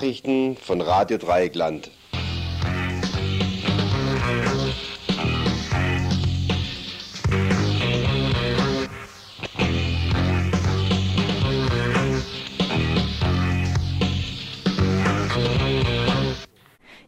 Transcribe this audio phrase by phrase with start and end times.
[0.00, 1.90] Nachrichten von Radio Dreieckland.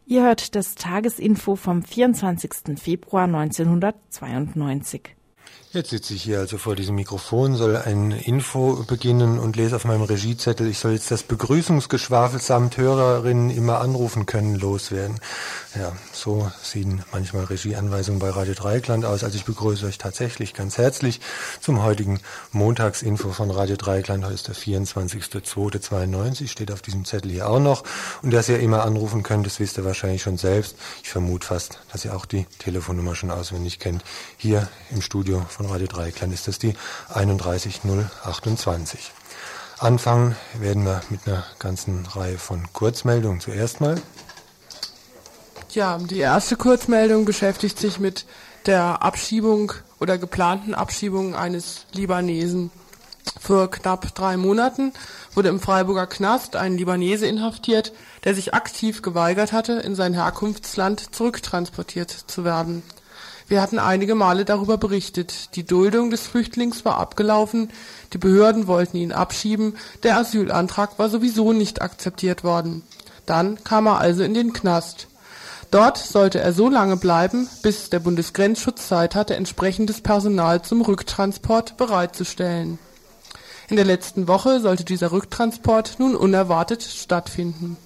[0.05, 2.79] Ihr hört das Tagesinfo vom 24.
[2.79, 5.15] Februar 1992.
[5.73, 9.85] Jetzt sitze ich hier also vor diesem Mikrofon, soll ein Info beginnen und lese auf
[9.85, 15.19] meinem Regiezettel, ich soll jetzt das Begrüßungsgeschwafel samt Hörerinnen immer anrufen können loswerden.
[15.73, 19.23] Ja, so sehen manchmal Regieanweisungen bei Radio Dreieckland aus.
[19.23, 21.19] Also ich begrüße euch tatsächlich ganz herzlich
[21.59, 22.19] zum heutigen
[22.51, 24.23] Montagsinfo von Radio Dreieckland.
[24.23, 27.83] Heute ist der 24.02.92, steht auf diesem Zettel hier auch noch.
[28.21, 30.75] Und dass ihr immer anrufen könnt, das wisst ihr wahrscheinlich schon selbst.
[31.01, 34.03] Ich vermute fast, dass ihr auch die Telefonnummer schon auswendig kennt.
[34.37, 36.75] Hier im Studio von Radio Dreieckland ist das die
[37.13, 39.11] 31028.
[39.79, 43.41] Anfangen werden wir mit einer ganzen Reihe von Kurzmeldungen.
[43.41, 44.01] Zuerst mal
[45.73, 48.25] ja, die erste Kurzmeldung beschäftigt sich mit
[48.67, 52.69] der Abschiebung oder geplanten Abschiebung eines Libanesen.
[53.39, 54.93] Vor knapp drei Monaten
[55.33, 57.91] wurde im Freiburger Knast ein Libanese inhaftiert,
[58.23, 62.83] der sich aktiv geweigert hatte, in sein Herkunftsland zurücktransportiert zu werden.
[63.53, 65.55] Wir hatten einige Male darüber berichtet.
[65.55, 67.69] Die Duldung des Flüchtlings war abgelaufen,
[68.11, 72.81] die Behörden wollten ihn abschieben, der Asylantrag war sowieso nicht akzeptiert worden.
[73.27, 75.05] Dann kam er also in den Knast.
[75.69, 81.77] Dort sollte er so lange bleiben, bis der Bundesgrenzschutz Zeit hatte, entsprechendes Personal zum Rücktransport
[81.77, 82.79] bereitzustellen.
[83.69, 87.77] In der letzten Woche sollte dieser Rücktransport nun unerwartet stattfinden.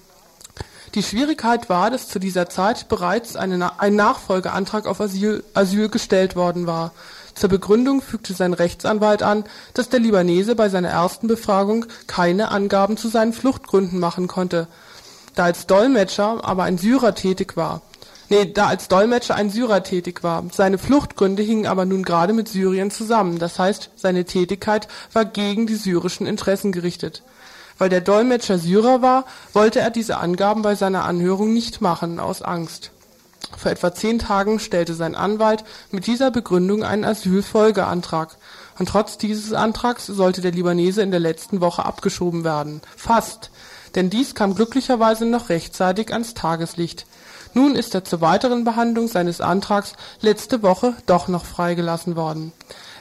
[0.94, 6.34] Die Schwierigkeit war, dass zu dieser Zeit bereits eine, ein Nachfolgeantrag auf Asyl, Asyl gestellt
[6.34, 6.92] worden war.
[7.34, 9.44] Zur Begründung fügte sein Rechtsanwalt an,
[9.74, 14.66] dass der Libanese bei seiner ersten Befragung keine Angaben zu seinen Fluchtgründen machen konnte,
[15.34, 17.82] da als Dolmetscher aber ein Syrer tätig war.
[18.30, 20.44] Nee, da als Dolmetscher ein Syrer tätig war.
[20.52, 23.38] Seine Fluchtgründe hingen aber nun gerade mit Syrien zusammen.
[23.38, 27.22] Das heißt, seine Tätigkeit war gegen die syrischen Interessen gerichtet.
[27.78, 32.42] Weil der Dolmetscher Syrer war, wollte er diese Angaben bei seiner Anhörung nicht machen, aus
[32.42, 32.90] Angst.
[33.56, 38.36] Vor etwa zehn Tagen stellte sein Anwalt mit dieser Begründung einen Asylfolgeantrag.
[38.78, 42.82] Und trotz dieses Antrags sollte der Libanese in der letzten Woche abgeschoben werden.
[42.96, 43.50] Fast
[43.94, 47.06] denn dies kam glücklicherweise noch rechtzeitig ans Tageslicht.
[47.54, 52.52] Nun ist er zur weiteren Behandlung seines Antrags letzte Woche doch noch freigelassen worden.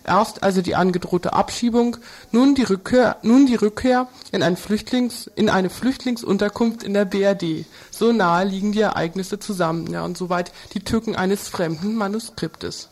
[0.08, 1.98] Erst also die angedrohte Abschiebung,
[2.32, 7.66] nun die Rückkehr, nun die Rückkehr in, ein Flüchtlings, in eine Flüchtlingsunterkunft in der BRD.
[7.92, 12.88] So nahe liegen die Ereignisse zusammen, ja, und soweit die Tücken eines fremden Manuskriptes.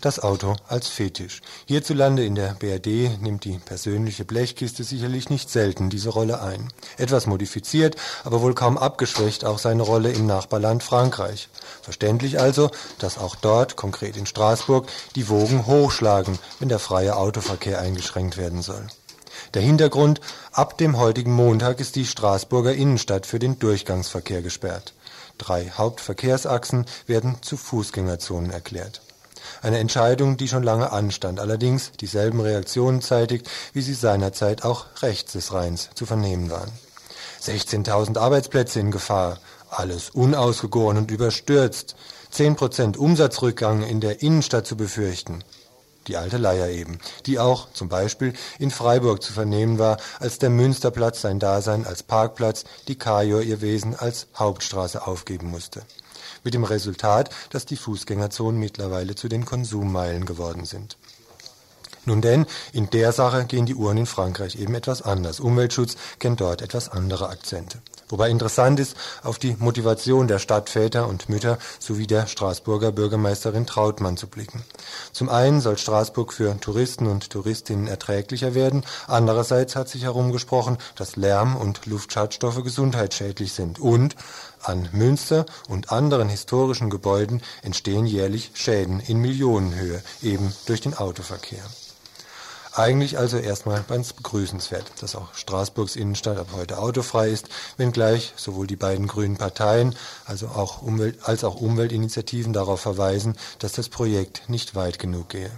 [0.00, 1.42] Das Auto als Fetisch.
[1.66, 6.68] Hierzulande in der BRD nimmt die persönliche Blechkiste sicherlich nicht selten diese Rolle ein.
[6.98, 11.48] Etwas modifiziert, aber wohl kaum abgeschwächt auch seine Rolle im Nachbarland Frankreich.
[11.82, 12.70] Verständlich also,
[13.00, 14.86] dass auch dort, konkret in Straßburg,
[15.16, 18.86] die Wogen hochschlagen, wenn der freie Autoverkehr eingeschränkt werden soll.
[19.54, 20.20] Der Hintergrund,
[20.52, 24.94] ab dem heutigen Montag ist die Straßburger Innenstadt für den Durchgangsverkehr gesperrt.
[25.38, 29.00] Drei Hauptverkehrsachsen werden zu Fußgängerzonen erklärt.
[29.62, 35.32] Eine Entscheidung, die schon lange anstand, allerdings dieselben Reaktionen zeitigt, wie sie seinerzeit auch rechts
[35.32, 36.70] des Rheins zu vernehmen waren.
[37.42, 39.38] 16.000 Arbeitsplätze in Gefahr,
[39.70, 41.96] alles unausgegoren und überstürzt,
[42.32, 45.44] 10% Umsatzrückgang in der Innenstadt zu befürchten.
[46.06, 50.50] Die alte Leier eben, die auch zum Beispiel in Freiburg zu vernehmen war, als der
[50.50, 55.82] Münsterplatz sein Dasein als Parkplatz, die Kajor ihr Wesen als Hauptstraße aufgeben musste
[56.48, 60.96] mit dem Resultat, dass die Fußgängerzonen mittlerweile zu den Konsummeilen geworden sind.
[62.06, 65.40] Nun denn, in der Sache gehen die Uhren in Frankreich eben etwas anders.
[65.40, 67.82] Umweltschutz kennt dort etwas andere Akzente.
[68.08, 74.16] Wobei interessant ist, auf die Motivation der Stadtväter und Mütter sowie der Straßburger Bürgermeisterin Trautmann
[74.16, 74.64] zu blicken.
[75.12, 81.16] Zum einen soll Straßburg für Touristen und Touristinnen erträglicher werden, andererseits hat sich herumgesprochen, dass
[81.16, 84.16] Lärm und Luftschadstoffe gesundheitsschädlich sind und
[84.62, 91.64] an Münster und anderen historischen Gebäuden entstehen jährlich Schäden in Millionenhöhe, eben durch den Autoverkehr.
[92.78, 98.68] Eigentlich also erstmal ganz begrüßenswert, dass auch Straßburgs Innenstadt ab heute autofrei ist, wenngleich sowohl
[98.68, 99.96] die beiden grünen Parteien
[100.26, 105.50] also auch Umwelt, als auch Umweltinitiativen darauf verweisen, dass das Projekt nicht weit genug gehe.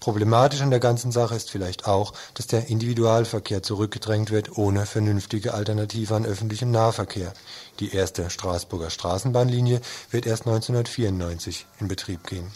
[0.00, 5.52] Problematisch an der ganzen Sache ist vielleicht auch, dass der Individualverkehr zurückgedrängt wird, ohne vernünftige
[5.52, 7.34] Alternative an öffentlichem Nahverkehr.
[7.80, 12.50] Die erste Straßburger Straßenbahnlinie wird erst 1994 in Betrieb gehen.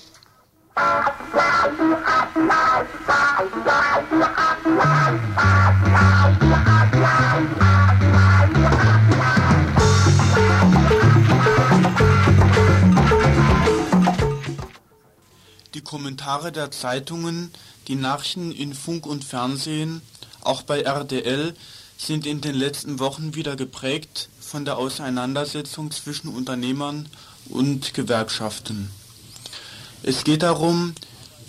[16.24, 17.50] Kommentare der Zeitungen,
[17.86, 20.00] die Nachrichten in Funk und Fernsehen,
[20.42, 21.52] auch bei RDL,
[21.98, 27.10] sind in den letzten Wochen wieder geprägt von der Auseinandersetzung zwischen Unternehmern
[27.50, 28.88] und Gewerkschaften.
[30.02, 30.94] Es geht darum,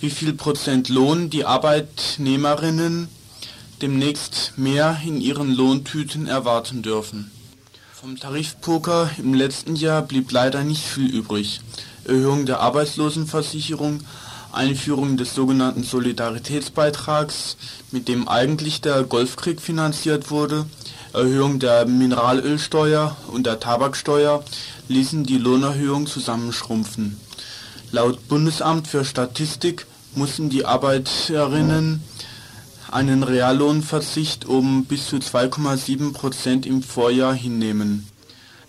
[0.01, 3.07] wie viel Prozent Lohn die Arbeitnehmerinnen
[3.81, 7.31] demnächst mehr in ihren Lohntüten erwarten dürfen.
[7.93, 11.61] Vom Tarifpoker im letzten Jahr blieb leider nicht viel übrig.
[12.03, 14.01] Erhöhung der Arbeitslosenversicherung,
[14.55, 17.57] Einführung des sogenannten Solidaritätsbeitrags,
[17.91, 20.65] mit dem eigentlich der Golfkrieg finanziert wurde,
[21.13, 24.43] Erhöhung der Mineralölsteuer und der Tabaksteuer
[24.87, 27.19] ließen die Lohnerhöhung zusammenschrumpfen.
[27.91, 32.03] Laut Bundesamt für Statistik mussten die Arbeiterinnen
[32.91, 38.07] einen Reallohnverzicht um bis zu 2,7 Prozent im Vorjahr hinnehmen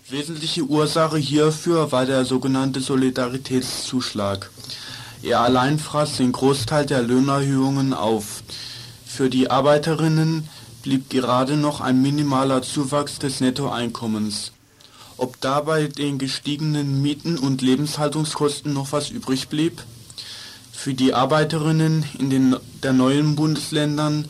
[0.09, 4.49] Wesentliche Ursache hierfür war der sogenannte Solidaritätszuschlag.
[5.23, 8.43] Er allein fraß den Großteil der Lohnerhöhungen auf.
[9.05, 10.47] Für die Arbeiterinnen
[10.83, 14.51] blieb gerade noch ein minimaler Zuwachs des Nettoeinkommens.
[15.17, 19.83] Ob dabei den gestiegenen Mieten und Lebenshaltungskosten noch was übrig blieb?
[20.71, 24.29] Für die Arbeiterinnen in den der neuen Bundesländern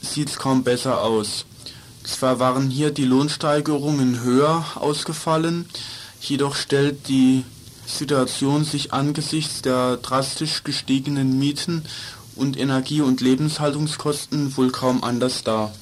[0.00, 1.44] sieht's kaum besser aus
[2.04, 5.66] zwar waren hier die Lohnsteigerungen höher ausgefallen,
[6.20, 7.44] jedoch stellt die
[7.98, 11.84] Situation sich angesichts der drastisch gestiegenen Mieten
[12.36, 15.72] und Energie- und Lebenshaltungskosten wohl kaum anders dar.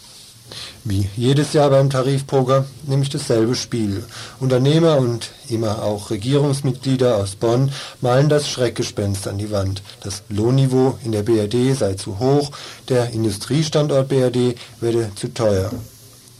[0.85, 4.05] Wie jedes Jahr beim Tarifpoker nämlich dasselbe Spiel.
[4.41, 7.71] Unternehmer und immer auch Regierungsmitglieder aus Bonn
[8.01, 9.83] malen das Schreckgespenst an die Wand.
[10.03, 12.51] Das Lohnniveau in der BRD sei zu hoch,
[12.89, 15.71] der Industriestandort BRD werde zu teuer.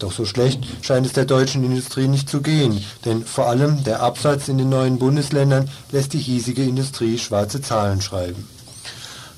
[0.01, 4.01] Doch so schlecht scheint es der deutschen Industrie nicht zu gehen, denn vor allem der
[4.01, 8.49] Absatz in den neuen Bundesländern lässt die hiesige Industrie schwarze Zahlen schreiben.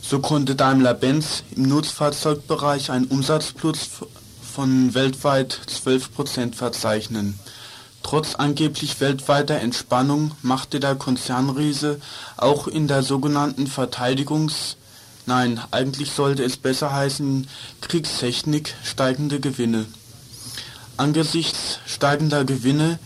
[0.01, 3.91] So konnte Daimler-Benz im Nutzfahrzeugbereich einen Umsatzplus
[4.41, 7.41] von weltweit 12% verzeichnen.
[8.05, 12.01] Trotz angeblich weltweiter Entspannung machte der Konzernriese
[12.37, 14.77] auch in der sogenannten Verteidigungs-
[15.27, 17.49] nein, eigentlich sollte es besser heißen
[17.81, 19.87] Kriegstechnik steigende Gewinne.
[20.97, 22.99] Angesichts steigender Gewinne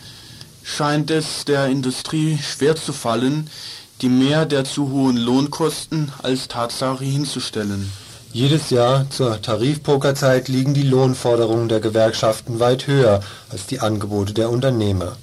[0.63, 3.49] scheint es der Industrie schwer zu fallen,
[4.03, 7.91] die Mehr der zu hohen Lohnkosten als Tatsache hinzustellen.
[8.33, 14.51] Jedes Jahr zur Tarifpokerzeit liegen die Lohnforderungen der Gewerkschaften weit höher als die Angebote der
[14.51, 15.17] Unternehmer.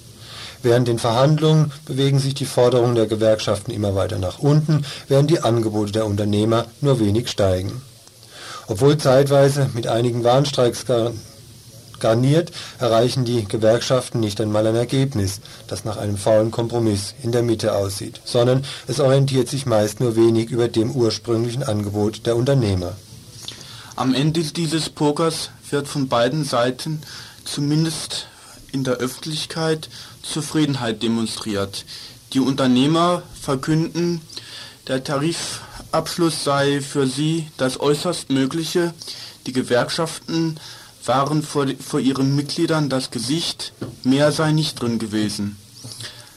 [0.64, 5.42] Während den Verhandlungen bewegen sich die Forderungen der Gewerkschaften immer weiter nach unten, während die
[5.42, 7.82] Angebote der Unternehmer nur wenig steigen.
[8.68, 10.86] Obwohl zeitweise mit einigen Warnstreiks
[12.00, 17.44] garniert, erreichen die Gewerkschaften nicht einmal ein Ergebnis, das nach einem faulen Kompromiss in der
[17.44, 22.96] Mitte aussieht, sondern es orientiert sich meist nur wenig über dem ursprünglichen Angebot der Unternehmer.
[23.96, 27.02] Am Ende dieses Pokers wird von beiden Seiten
[27.46, 28.28] zumindest
[28.72, 29.90] in der Öffentlichkeit
[30.24, 31.86] Zufriedenheit demonstriert.
[32.34, 34.22] Die Unternehmer verkünden,
[34.88, 38.94] der Tarifabschluss sei für sie das äußerst Mögliche,
[39.46, 40.60] die Gewerkschaften
[41.06, 45.58] waren vor, vor ihren Mitgliedern das Gesicht, mehr sei nicht drin gewesen.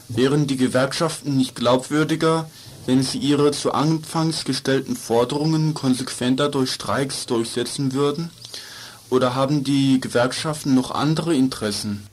[0.09, 2.49] Wären die Gewerkschaften nicht glaubwürdiger,
[2.85, 8.29] wenn sie ihre zu Anfangs gestellten Forderungen konsequenter durch Streiks durchsetzen würden?
[9.09, 12.07] Oder haben die Gewerkschaften noch andere Interessen?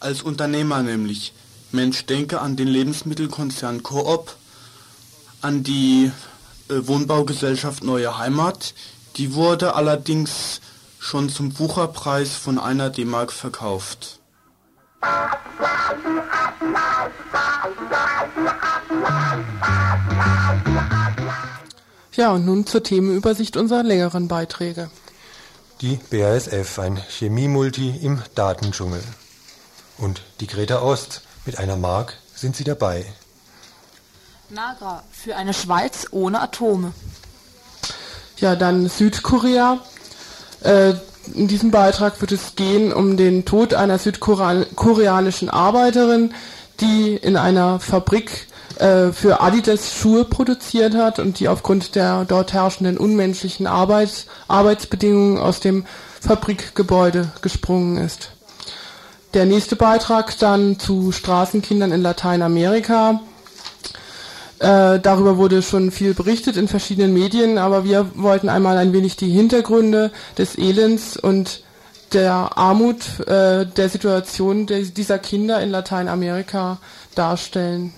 [0.00, 1.32] Als Unternehmer nämlich.
[1.72, 4.36] Mensch denke an den Lebensmittelkonzern Coop,
[5.40, 6.12] an die
[6.68, 8.74] äh, Wohnbaugesellschaft Neue Heimat,
[9.16, 10.60] die wurde allerdings
[11.04, 14.20] schon zum Wucherpreis von einer D-Mark verkauft.
[22.12, 24.90] Ja, und nun zur Themenübersicht unserer längeren Beiträge.
[25.82, 29.02] Die BASF, ein Chemiemulti im Datendschungel.
[29.98, 33.04] Und die Greta Ost, mit einer Mark sind sie dabei.
[34.48, 36.94] Nagra für eine Schweiz ohne Atome.
[38.38, 39.80] Ja, dann Südkorea
[40.64, 40.94] äh,
[41.34, 46.34] in diesem Beitrag wird es gehen um den Tod einer südkoreanischen Arbeiterin,
[46.80, 48.46] die in einer Fabrik
[48.78, 55.38] äh, für Adidas Schuhe produziert hat und die aufgrund der dort herrschenden unmenschlichen Arbeits Arbeitsbedingungen
[55.38, 55.86] aus dem
[56.20, 58.30] Fabrikgebäude gesprungen ist.
[59.34, 63.20] Der nächste Beitrag dann zu Straßenkindern in Lateinamerika.
[64.64, 69.14] Äh, darüber wurde schon viel berichtet in verschiedenen Medien, aber wir wollten einmal ein wenig
[69.14, 71.62] die Hintergründe des Elends und
[72.14, 76.78] der Armut, äh, der Situation de dieser Kinder in Lateinamerika
[77.14, 77.92] darstellen.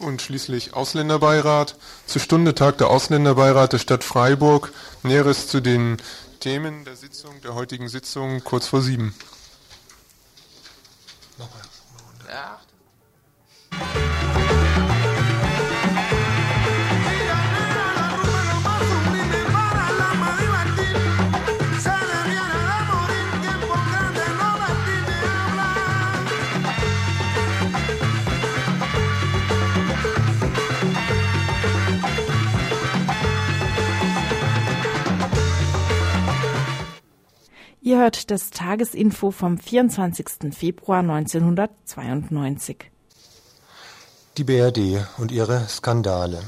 [0.00, 1.76] Und schließlich Ausländerbeirat.
[2.06, 4.72] Zur Stunde tagt der Ausländerbeirat der Stadt Freiburg.
[5.04, 5.98] Näheres zu den
[6.40, 9.14] Themen der Sitzung, der heutigen Sitzung, kurz vor sieben.
[12.28, 12.58] Ja.
[37.86, 40.52] Ihr hört das Tagesinfo vom 24.
[40.52, 42.90] Februar 1992.
[44.36, 46.42] Die BRD und ihre Skandale.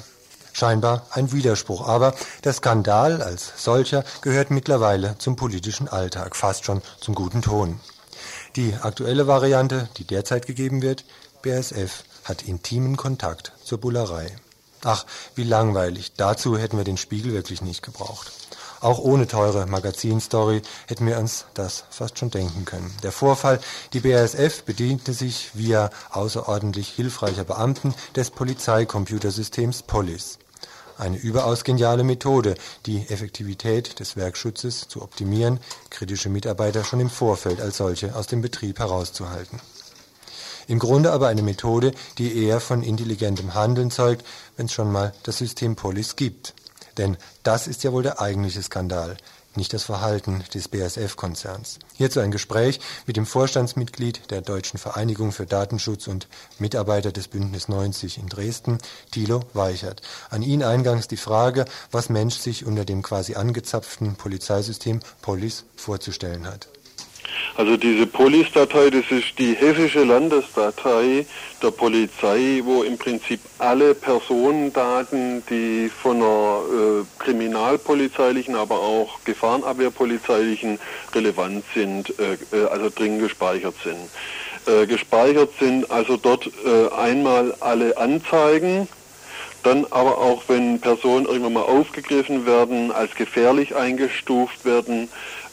[0.52, 6.82] Scheinbar ein Widerspruch, aber der Skandal als solcher gehört mittlerweile zum politischen Alltag, fast schon
[7.00, 7.78] zum guten Ton.
[8.56, 11.04] Die aktuelle Variante, die derzeit gegeben wird,
[11.42, 14.34] BSF hat intimen Kontakt zur Bullerei.
[14.82, 16.14] Ach, wie langweilig.
[16.16, 18.32] Dazu hätten wir den Spiegel wirklich nicht gebraucht.
[18.80, 22.94] Auch ohne teure Magazinstory hätten wir uns das fast schon denken können.
[23.02, 23.58] Der Vorfall,
[23.92, 30.38] die BASF bediente sich via außerordentlich hilfreicher Beamten des Polizeicomputersystems Polis.
[30.96, 32.56] Eine überaus geniale Methode,
[32.86, 38.42] die Effektivität des Werkschutzes zu optimieren, kritische Mitarbeiter schon im Vorfeld als solche aus dem
[38.42, 39.60] Betrieb herauszuhalten.
[40.66, 44.24] Im Grunde aber eine Methode, die eher von intelligentem Handeln zeugt,
[44.56, 46.54] wenn es schon mal das System Polis gibt.
[46.98, 49.16] Denn das ist ja wohl der eigentliche Skandal,
[49.54, 51.78] nicht das Verhalten des BASF-Konzerns.
[51.94, 56.28] Hierzu ein Gespräch mit dem Vorstandsmitglied der Deutschen Vereinigung für Datenschutz und
[56.58, 58.78] Mitarbeiter des Bündnis 90 in Dresden,
[59.10, 60.02] Thilo Weichert.
[60.30, 66.46] An ihn eingangs die Frage, was Mensch sich unter dem quasi angezapften Polizeisystem Polis vorzustellen
[66.46, 66.68] hat.
[67.56, 71.26] Also diese Polis-Datei, das ist die hessische Landesdatei
[71.62, 80.78] der Polizei, wo im Prinzip alle Personendaten, die von einer äh, kriminalpolizeilichen, aber auch gefahrenabwehrpolizeilichen
[81.14, 83.98] relevant sind, äh, äh, also drin gespeichert sind.
[84.66, 88.86] Äh, gespeichert sind also dort äh, einmal alle Anzeigen,
[89.68, 95.08] dann aber auch, wenn Personen irgendwann mal aufgegriffen werden, als gefährlich eingestuft werden,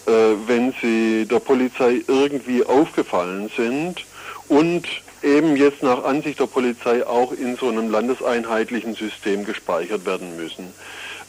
[0.08, 0.12] äh,
[0.48, 4.06] wenn sie der Polizei irgendwie aufgefallen sind
[4.48, 4.84] und
[5.22, 10.74] eben jetzt nach Ansicht der Polizei auch in so einem landeseinheitlichen System gespeichert werden müssen.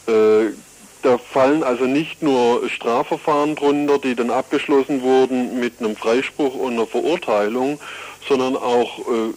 [0.07, 0.53] Äh,
[1.01, 6.73] da fallen also nicht nur Strafverfahren drunter, die dann abgeschlossen wurden mit einem Freispruch und
[6.73, 7.79] einer Verurteilung,
[8.27, 9.33] sondern auch äh,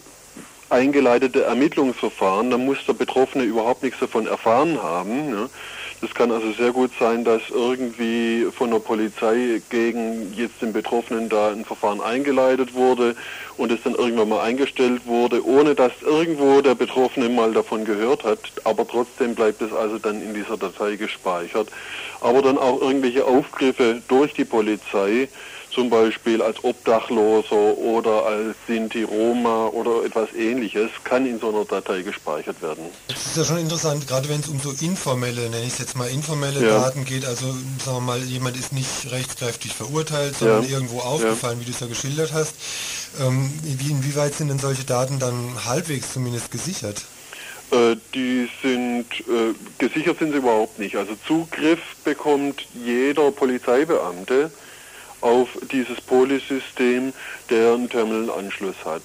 [0.71, 2.49] eingeleitete Ermittlungsverfahren.
[2.49, 5.29] Da muss der Betroffene überhaupt nichts davon erfahren haben.
[5.29, 5.49] Ne?
[6.03, 11.29] Es kann also sehr gut sein, dass irgendwie von der Polizei gegen jetzt den Betroffenen
[11.29, 13.15] da ein Verfahren eingeleitet wurde
[13.57, 18.23] und es dann irgendwann mal eingestellt wurde, ohne dass irgendwo der Betroffene mal davon gehört
[18.23, 18.39] hat.
[18.63, 21.67] Aber trotzdem bleibt es also dann in dieser Datei gespeichert.
[22.21, 25.29] Aber dann auch irgendwelche Aufgriffe durch die Polizei
[25.71, 31.65] zum Beispiel als Obdachloser oder als Sinti Roma oder etwas ähnliches, kann in so einer
[31.65, 32.85] Datei gespeichert werden.
[33.07, 35.95] Das ist ja schon interessant, gerade wenn es um so informelle, nenne ich es jetzt
[35.95, 36.79] mal informelle ja.
[36.79, 37.45] Daten geht, also
[37.83, 40.69] sagen wir mal, jemand ist nicht rechtskräftig verurteilt, sondern ja.
[40.69, 41.61] irgendwo aufgefallen, ja.
[41.61, 42.55] wie du es ja geschildert hast.
[43.19, 47.03] Ähm, wie, inwieweit sind denn solche Daten dann halbwegs zumindest gesichert?
[47.71, 50.97] Äh, die sind, äh, gesichert sind sie überhaupt nicht.
[50.97, 54.51] Also Zugriff bekommt jeder Polizeibeamte
[55.21, 57.13] auf dieses Polisystem,
[57.49, 59.03] der einen Terminalanschluss hat.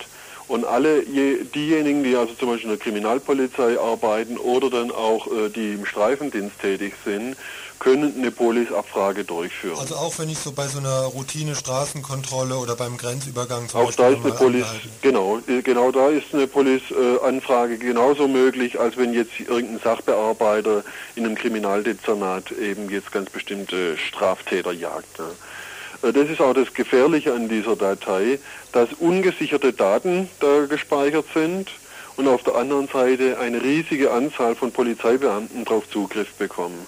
[0.49, 5.27] Und alle je, diejenigen, die also zum Beispiel in der Kriminalpolizei arbeiten oder dann auch
[5.27, 7.37] äh, die im Streifendienst tätig sind,
[7.79, 9.79] können eine Polisabfrage durchführen.
[9.79, 13.87] Also auch wenn ich so bei so einer Routine Straßenkontrolle oder beim Grenzübergang zum auch
[13.87, 14.67] Beispiel da ist eine Polis,
[15.03, 20.85] genau, äh, genau da ist eine Polisanfrage äh, genauso möglich, als wenn jetzt irgendein Sachbearbeiter
[21.17, 25.19] in einem Kriminaldezernat eben jetzt ganz bestimmte Straftäter jagt.
[25.19, 25.27] Ne?
[26.03, 28.38] Äh, das ist auch das Gefährliche an dieser Datei,
[28.73, 31.71] dass ungesicherte Daten da gespeichert sind
[32.17, 36.87] und auf der anderen Seite eine riesige Anzahl von Polizeibeamten darauf Zugriff bekommen.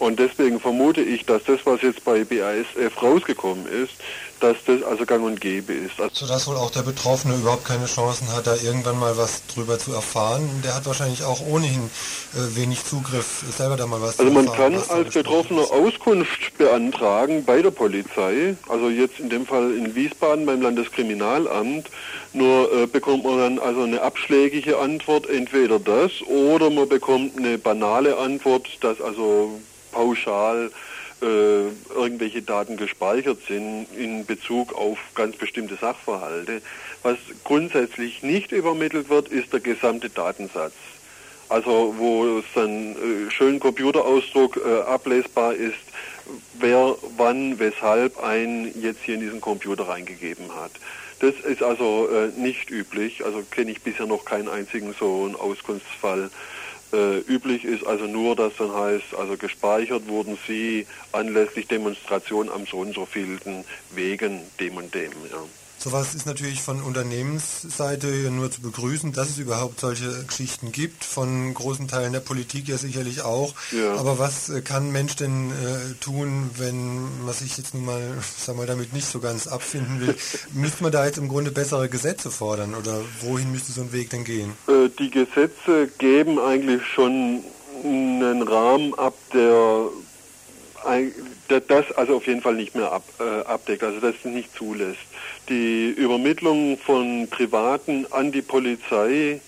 [0.00, 3.92] Und deswegen vermute ich, dass das, was jetzt bei BASF rausgekommen ist,
[4.40, 6.00] dass das also gang und gäbe ist.
[6.00, 9.78] Also Sodass wohl auch der Betroffene überhaupt keine Chancen hat, da irgendwann mal was drüber
[9.78, 10.48] zu erfahren.
[10.64, 11.90] Der hat wahrscheinlich auch ohnehin
[12.32, 14.62] äh, wenig Zugriff, selber da mal was also zu erfahren.
[14.62, 15.70] Also man kann als Betroffener ist.
[15.70, 21.90] Auskunft beantragen bei der Polizei, also jetzt in dem Fall in Wiesbaden beim Landeskriminalamt,
[22.32, 27.58] nur äh, bekommt man dann also eine abschlägige Antwort, entweder das oder man bekommt eine
[27.58, 29.60] banale Antwort, dass also
[29.92, 30.70] pauschal
[31.22, 36.62] äh, irgendwelche Daten gespeichert sind in Bezug auf ganz bestimmte Sachverhalte.
[37.02, 40.72] Was grundsätzlich nicht übermittelt wird, ist der gesamte Datensatz.
[41.48, 45.74] Also wo es dann äh, schön Computerausdruck äh, ablesbar ist,
[46.58, 50.70] wer wann, weshalb ein jetzt hier in diesen Computer reingegeben hat.
[51.18, 55.36] Das ist also äh, nicht üblich, also kenne ich bisher noch keinen einzigen so einen
[55.36, 56.30] Auskunftsfall,
[56.92, 62.66] äh, üblich ist also nur, dass dann heißt, also gespeichert wurden sie anlässlich Demonstration am
[62.66, 65.12] so und so vielen Wegen dem und dem.
[65.30, 65.42] Ja.
[65.82, 71.54] Sowas ist natürlich von Unternehmensseite nur zu begrüßen, dass es überhaupt solche Geschichten gibt, von
[71.54, 73.54] großen Teilen der Politik ja sicherlich auch.
[73.72, 73.94] Ja.
[73.94, 78.02] Aber was äh, kann Mensch denn äh, tun, wenn man sich jetzt nun mal,
[78.36, 80.14] sag mal, damit nicht so ganz abfinden will?
[80.52, 84.10] Müsste man da jetzt im Grunde bessere Gesetze fordern oder wohin müsste so ein Weg
[84.10, 84.52] denn gehen?
[84.68, 87.42] Äh, die Gesetze geben eigentlich schon
[87.82, 89.88] einen Rahmen ab, der
[91.68, 94.98] das also auf jeden Fall nicht mehr ab, äh, abdeckt, also das nicht zulässt.
[95.50, 99.40] Die Übermittlung von Privaten an die Polizei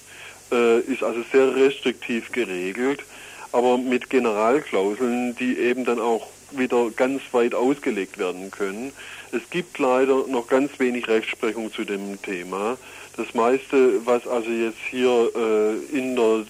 [0.50, 3.04] äh, ist also sehr restriktiv geregelt,
[3.52, 8.92] aber mit Generalklauseln, die eben dann auch wieder ganz weit ausgelegt werden können.
[9.30, 12.76] Es gibt leider noch ganz wenig Rechtsprechung zu dem Thema.
[13.16, 16.46] Das meiste, was also jetzt hier äh, in der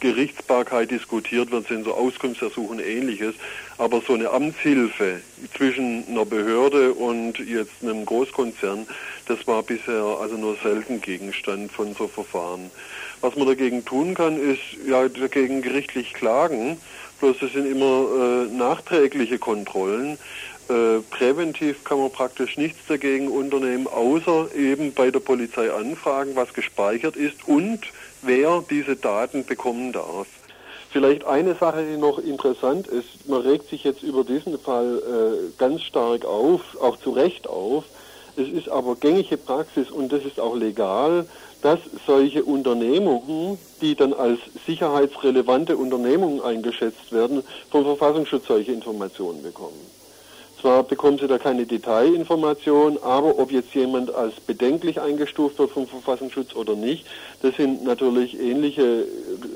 [0.00, 3.34] Gerichtsbarkeit diskutiert wird, sind so Auskunftsersuchen ähnliches.
[3.78, 5.20] Aber so eine Amtshilfe
[5.56, 8.86] zwischen einer Behörde und jetzt einem Großkonzern,
[9.26, 12.70] das war bisher also nur selten Gegenstand von so Verfahren.
[13.20, 16.78] Was man dagegen tun kann, ist ja dagegen gerichtlich klagen.
[17.20, 20.18] Bloß das sind immer äh, nachträgliche Kontrollen.
[20.68, 26.52] Äh, präventiv kann man praktisch nichts dagegen unternehmen, außer eben bei der Polizei anfragen, was
[26.52, 27.80] gespeichert ist und
[28.22, 30.26] wer diese Daten bekommen darf.
[30.90, 35.50] Vielleicht eine Sache, die noch interessant ist, man regt sich jetzt über diesen Fall äh,
[35.58, 37.84] ganz stark auf, auch zu Recht auf.
[38.36, 41.26] Es ist aber gängige Praxis und das ist auch legal,
[41.60, 49.97] dass solche Unternehmungen, die dann als sicherheitsrelevante Unternehmungen eingeschätzt werden, vom Verfassungsschutz solche Informationen bekommen.
[50.60, 55.86] Zwar bekommen Sie da keine Detailinformation, aber ob jetzt jemand als bedenklich eingestuft wird vom
[55.86, 57.06] Verfassungsschutz oder nicht,
[57.42, 59.04] das sind natürlich ähnliche,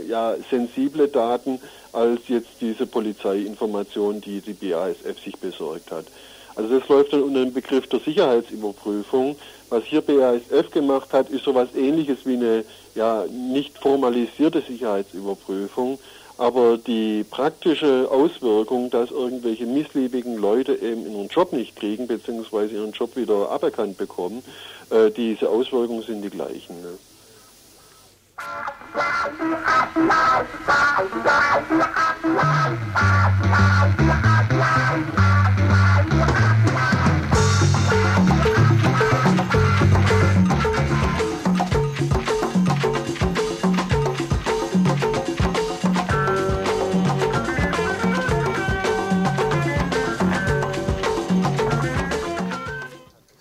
[0.08, 1.60] ja, sensible Daten
[1.92, 6.06] als jetzt diese Polizeiinformation, die die BASF sich besorgt hat.
[6.54, 9.36] Also das läuft dann unter dem Begriff der Sicherheitsüberprüfung.
[9.70, 15.98] Was hier BASF gemacht hat, ist sowas ähnliches wie eine ja, nicht formalisierte Sicherheitsüberprüfung.
[16.42, 22.90] Aber die praktische Auswirkung, dass irgendwelche missliebigen Leute eben ihren Job nicht kriegen, beziehungsweise ihren
[22.90, 24.42] Job wieder aberkannt bekommen,
[24.90, 26.82] äh, diese Auswirkungen sind die gleichen.
[26.82, 26.98] Ne?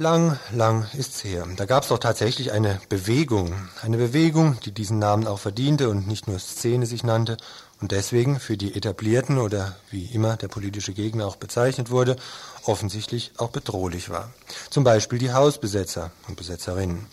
[0.01, 1.45] Lang, lang ist's her.
[1.57, 3.53] Da gab's doch tatsächlich eine Bewegung.
[3.83, 7.37] Eine Bewegung, die diesen Namen auch verdiente und nicht nur Szene sich nannte
[7.81, 12.15] und deswegen für die Etablierten oder wie immer der politische Gegner auch bezeichnet wurde,
[12.63, 14.33] offensichtlich auch bedrohlich war.
[14.71, 17.05] Zum Beispiel die Hausbesetzer und Besetzerinnen.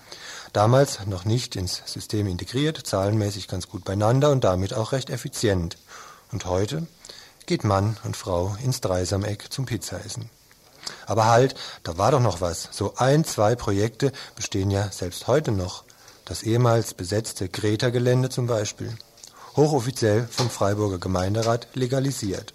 [0.55, 5.77] Damals noch nicht ins System integriert, zahlenmäßig ganz gut beieinander und damit auch recht effizient.
[6.33, 6.87] Und heute
[7.45, 10.31] geht Mann und Frau ins Dreisameck zum Pizzaessen.
[11.07, 12.69] Aber halt, da war doch noch was.
[12.71, 15.85] So ein, zwei Projekte bestehen ja selbst heute noch.
[16.25, 18.95] Das ehemals besetzte Greta-Gelände zum Beispiel.
[19.57, 22.55] Hochoffiziell vom Freiburger Gemeinderat legalisiert.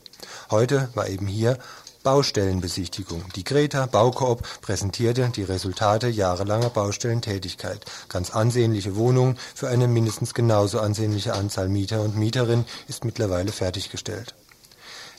[0.52, 1.58] Heute war eben hier
[2.04, 3.24] Baustellenbesichtigung.
[3.36, 7.84] Die Greta Baukoop präsentierte die Resultate jahrelanger Baustellentätigkeit.
[8.10, 14.36] Ganz ansehnliche Wohnungen für eine mindestens genauso ansehnliche Anzahl Mieter und Mieterinnen ist mittlerweile fertiggestellt.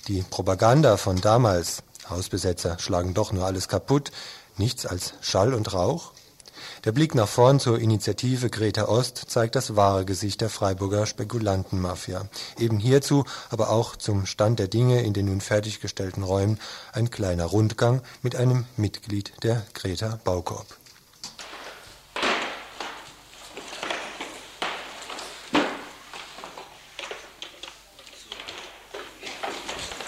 [0.08, 4.10] Die Propaganda von damals, Hausbesetzer schlagen doch nur alles kaputt,
[4.56, 6.12] nichts als Schall und Rauch.
[6.84, 12.28] Der Blick nach vorn zur Initiative Greta Ost zeigt das wahre Gesicht der Freiburger Spekulantenmafia.
[12.58, 16.58] Eben hierzu, aber auch zum Stand der Dinge in den nun fertiggestellten Räumen
[16.92, 20.66] ein kleiner Rundgang mit einem Mitglied der Greta Baukorb.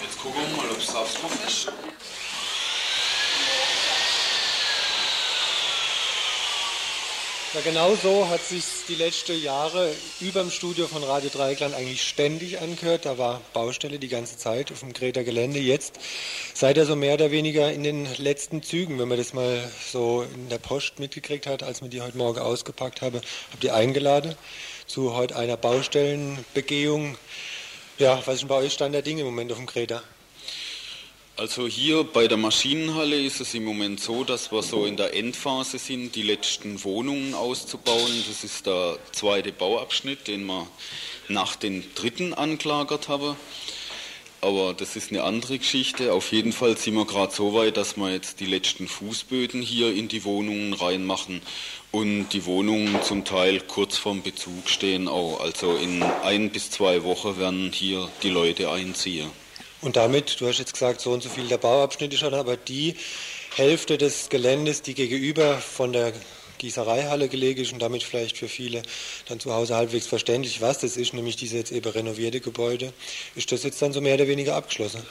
[0.01, 1.71] Jetzt gucken wir mal, ob es drauf ist.
[7.57, 12.03] Ja, genau so hat sich die letzten Jahre über dem Studio von Radio Dreieckland eigentlich
[12.03, 13.07] ständig angehört.
[13.07, 15.57] Da war Baustelle die ganze Zeit auf dem Greta Gelände.
[15.57, 15.95] Jetzt
[16.53, 20.23] seid ihr so mehr oder weniger in den letzten Zügen, wenn man das mal so
[20.35, 24.35] in der Post mitgekriegt hat, als wir die heute Morgen ausgepackt haben, habt ihr eingeladen
[24.85, 27.17] zu heute einer Baustellenbegehung.
[27.97, 30.03] Ja, was ist denn bei euch Stand der Dinge im Moment auf dem Greta?
[31.39, 35.13] Also hier bei der Maschinenhalle ist es im Moment so, dass wir so in der
[35.13, 38.23] Endphase sind, die letzten Wohnungen auszubauen.
[38.27, 40.67] Das ist der zweite Bauabschnitt, den wir
[41.27, 43.35] nach den dritten angelagert haben.
[44.41, 46.11] Aber das ist eine andere Geschichte.
[46.11, 49.93] Auf jeden Fall sind wir gerade so weit, dass wir jetzt die letzten Fußböden hier
[49.93, 51.43] in die Wohnungen reinmachen
[51.91, 55.39] und die Wohnungen zum Teil kurz vorm Bezug stehen auch.
[55.39, 59.29] Also in ein bis zwei Wochen werden hier die Leute einziehen.
[59.87, 62.57] Und damit, du hast jetzt gesagt, so und so viel der Bauabschnitt ist schon, aber
[62.57, 62.97] die
[63.55, 66.11] Hälfte des Geländes, die gegenüber von der
[66.57, 68.81] Gießereihalle gelegen ist und damit vielleicht für viele
[69.29, 72.91] dann zu Hause halbwegs verständlich, was das ist, nämlich diese jetzt eben renovierte Gebäude,
[73.35, 75.03] ist das jetzt dann so mehr oder weniger abgeschlossen?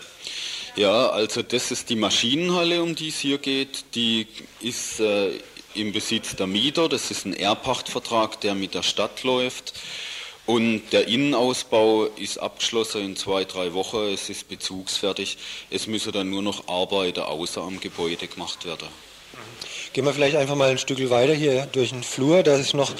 [0.76, 3.82] Ja, also das ist die Maschinenhalle, um die es hier geht.
[3.94, 4.26] Die
[4.60, 5.30] ist äh,
[5.72, 6.90] im Besitz der Mieter.
[6.90, 9.72] Das ist ein Erbpachtvertrag, der mit der Stadt läuft.
[10.46, 13.98] Und der Innenausbau ist abgeschlossen in zwei, drei Wochen.
[14.14, 15.38] Es ist bezugsfertig.
[15.70, 18.86] Es müssen dann nur noch Arbeiten außer am Gebäude gemacht werden.
[19.92, 22.44] Gehen wir vielleicht einfach mal ein Stück weiter hier durch den Flur.
[22.44, 22.92] Das ist noch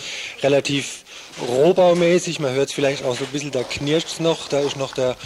[0.42, 1.04] relativ
[1.48, 2.40] rohbaumäßig.
[2.40, 4.48] Man hört es vielleicht auch so ein bisschen, da knirscht es noch.
[4.48, 5.16] Da ist noch der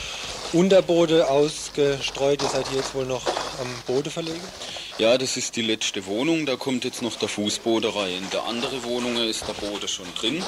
[0.52, 2.42] Unterboden ausgestreut.
[2.42, 4.40] Ihr seid hier jetzt wohl noch am Boden verlegen?
[4.98, 6.44] Ja, das ist die letzte Wohnung.
[6.44, 8.18] Da kommt jetzt noch der Fußboden rein.
[8.18, 10.44] In der anderen Wohnung ist der Boden schon drin.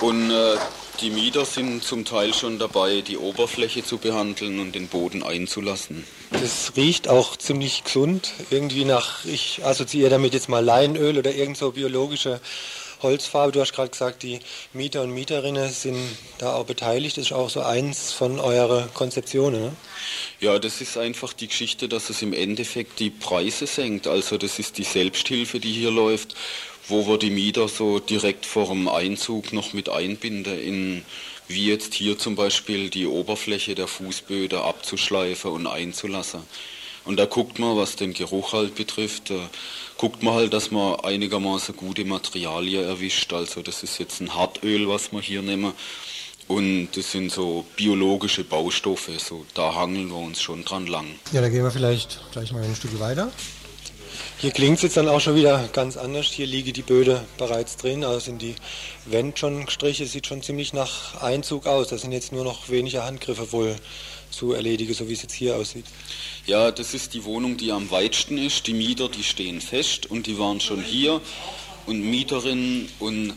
[0.00, 0.56] Und äh,
[1.00, 6.04] die Mieter sind zum Teil schon dabei, die Oberfläche zu behandeln und den Boden einzulassen.
[6.30, 8.32] Das riecht auch ziemlich gesund.
[8.50, 12.40] Irgendwie nach, ich assoziiere damit jetzt mal Leinöl oder irgend so biologische
[13.02, 13.52] Holzfarbe.
[13.52, 14.40] Du hast gerade gesagt, die
[14.72, 15.98] Mieter und Mieterinnen sind
[16.38, 17.18] da auch beteiligt.
[17.18, 19.60] Das ist auch so eins von eurer Konzeptionen.
[19.60, 19.72] Ne?
[20.40, 24.06] Ja, das ist einfach die Geschichte, dass es im Endeffekt die Preise senkt.
[24.06, 26.34] Also das ist die Selbsthilfe, die hier läuft
[26.88, 31.04] wo wir die Mieter so direkt vor dem Einzug noch mit einbinden, in,
[31.48, 36.42] wie jetzt hier zum Beispiel die Oberfläche der Fußböden abzuschleifen und einzulassen.
[37.04, 39.38] Und da guckt man, was den Geruch halt betrifft, äh,
[39.96, 43.32] guckt man halt, dass man einigermaßen gute Materialien erwischt.
[43.32, 45.72] Also das ist jetzt ein Hartöl, was wir hier nehmen.
[46.48, 51.06] Und das sind so biologische Baustoffe, so da hangeln wir uns schon dran lang.
[51.32, 53.32] Ja, da gehen wir vielleicht gleich mal ein Stück weiter.
[54.38, 56.26] Hier klingt es jetzt dann auch schon wieder ganz anders.
[56.26, 58.54] Hier liege die Böde bereits drin, also sind die
[59.06, 61.88] Wände schon gestrichen, sieht schon ziemlich nach Einzug aus.
[61.88, 63.76] Da sind jetzt nur noch wenige Handgriffe wohl
[64.30, 65.86] zu erledigen, so wie es jetzt hier aussieht.
[66.44, 68.66] Ja, das ist die Wohnung, die am weitsten ist.
[68.66, 71.22] Die Mieter, die stehen fest und die waren schon hier
[71.86, 73.32] und Mieterinnen und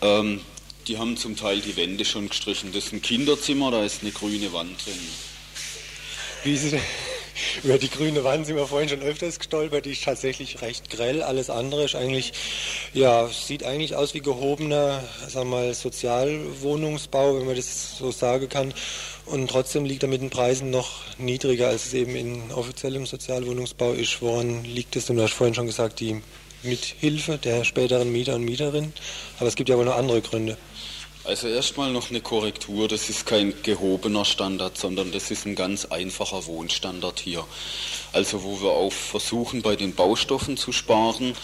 [0.00, 0.40] ähm,
[0.86, 2.70] die haben zum Teil die Wände schon gestrichen.
[2.72, 4.94] Das ist ein Kinderzimmer, da ist eine grüne Wand drin.
[6.44, 6.80] Wie ist es
[7.62, 9.86] über die grüne Wand sind wir vorhin schon öfters gestolpert.
[9.86, 11.22] Die ist tatsächlich recht grell.
[11.22, 12.32] Alles andere ist eigentlich,
[12.92, 18.74] ja, sieht eigentlich aus wie gehobener, sagen mal, Sozialwohnungsbau, wenn man das so sagen kann.
[19.26, 23.92] Und trotzdem liegt er mit den Preisen noch niedriger, als es eben in offiziellem Sozialwohnungsbau
[23.92, 24.22] ist.
[24.22, 25.06] Woran liegt es?
[25.06, 26.22] Du hast vorhin schon gesagt, die
[26.62, 28.92] Mithilfe der späteren Mieter und Mieterinnen.
[29.38, 30.56] Aber es gibt ja wohl noch andere Gründe.
[31.26, 35.84] Also erstmal noch eine Korrektur, das ist kein gehobener Standard, sondern das ist ein ganz
[35.84, 37.44] einfacher Wohnstandard hier.
[38.12, 41.34] Also wo wir auch versuchen bei den Baustoffen zu sparen,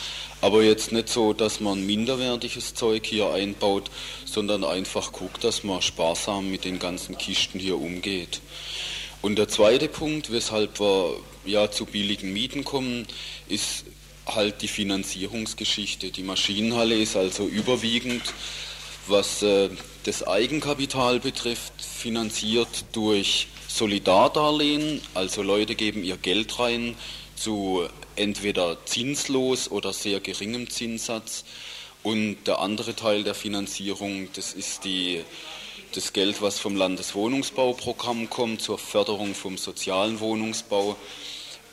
[0.41, 3.91] aber jetzt nicht so, dass man minderwertiges Zeug hier einbaut,
[4.25, 8.41] sondern einfach guckt, dass man sparsam mit den ganzen Kisten hier umgeht.
[9.21, 13.09] Und der zweite Punkt, weshalb wir ja zu billigen Mieten kommen,
[13.49, 13.85] ist
[14.27, 16.13] halt die Finanzierungsgeschichte.
[16.13, 18.23] Die Maschinenhalle ist also überwiegend
[19.07, 19.71] was äh,
[20.05, 26.95] das Eigenkapital betrifft, finanziert durch Solidardarlehen, also Leute geben ihr Geld rein
[27.37, 27.87] zu
[28.17, 31.45] entweder zinslos oder sehr geringem Zinssatz.
[32.03, 35.23] Und der andere Teil der Finanzierung, das ist die,
[35.95, 40.97] das Geld, was vom Landeswohnungsbauprogramm kommt zur Förderung vom sozialen Wohnungsbau.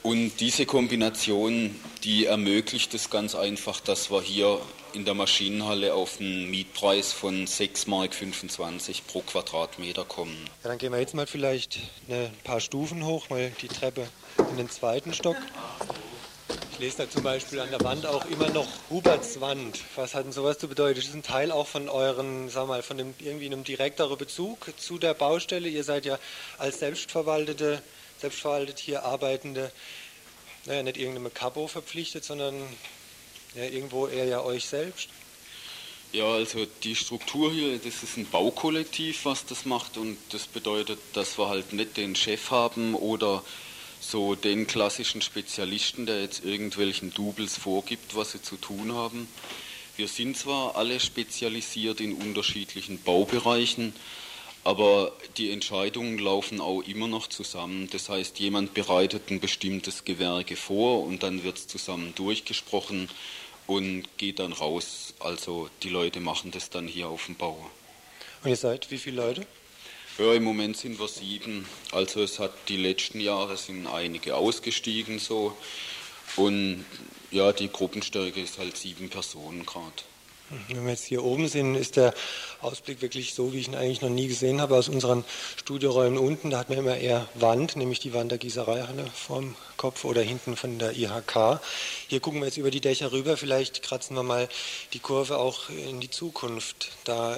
[0.04, 4.62] Und diese Kombination, die ermöglicht es ganz einfach, dass wir hier
[4.93, 10.38] in der Maschinenhalle auf einen Mietpreis von 6,25 Mark pro Quadratmeter kommen.
[10.63, 14.08] Ja, dann gehen wir jetzt mal vielleicht ein paar Stufen hoch, mal die Treppe
[14.49, 15.38] in den zweiten Stock.
[16.71, 19.80] Ich lese da zum Beispiel an der Wand auch immer noch Huberts Wand.
[19.95, 20.99] Was hat denn sowas zu bedeuten?
[20.99, 24.71] Das ist ein Teil auch von euren, sag mal, von dem, irgendwie einem direkteren Bezug
[24.78, 25.67] zu der Baustelle.
[25.67, 26.17] Ihr seid ja
[26.58, 27.82] als selbstverwaltete,
[28.17, 29.71] selbstverwaltet hier arbeitende,
[30.65, 32.56] naja, nicht irgendeinem Kapo verpflichtet, sondern
[33.60, 35.10] ja, irgendwo eher ja euch selbst.
[36.12, 40.98] Ja, also die Struktur hier, das ist ein Baukollektiv, was das macht und das bedeutet,
[41.13, 43.43] dass wir halt nicht den Chef haben oder
[44.02, 49.28] so den klassischen Spezialisten, der jetzt irgendwelchen Doubles vorgibt, was sie zu tun haben.
[49.98, 53.93] Wir sind zwar alle spezialisiert in unterschiedlichen Baubereichen,
[54.63, 57.88] aber die Entscheidungen laufen auch immer noch zusammen.
[57.91, 63.10] Das heißt, jemand bereitet ein bestimmtes Gewerke vor und dann wird es zusammen durchgesprochen
[63.69, 65.13] und geht dann raus.
[65.19, 67.69] Also die Leute machen das dann hier auf dem Bau.
[68.43, 69.45] Und ihr seid wie viele Leute?
[70.17, 71.65] Ja, im Moment sind wir sieben.
[71.91, 75.55] Also es hat die letzten Jahre sind einige ausgestiegen so.
[76.36, 76.84] Und
[77.29, 80.03] ja, die Gruppenstärke ist halt sieben Personen gerade.
[80.67, 82.13] Wenn wir jetzt hier oben sind, ist der
[82.62, 85.23] Ausblick wirklich so, wie ich ihn eigentlich noch nie gesehen habe, aus unseren
[85.57, 86.49] Studioräumen unten.
[86.49, 90.55] Da hat man immer eher Wand, nämlich die Wand der Gießereihalle vorm Kopf oder hinten
[90.55, 91.62] von der IHK.
[92.07, 93.38] Hier gucken wir jetzt über die Dächer rüber.
[93.38, 94.49] Vielleicht kratzen wir mal
[94.93, 96.91] die Kurve auch in die Zukunft.
[97.03, 97.38] Da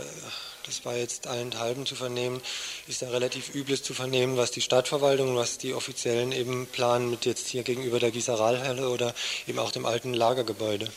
[0.65, 2.39] das war jetzt allenthalben zu vernehmen,
[2.88, 7.26] ist ja relativ übles zu vernehmen, was die Stadtverwaltung, was die Offiziellen eben planen mit
[7.26, 9.15] jetzt hier gegenüber der Gießereihalle oder
[9.47, 10.88] eben auch dem alten Lagergebäude.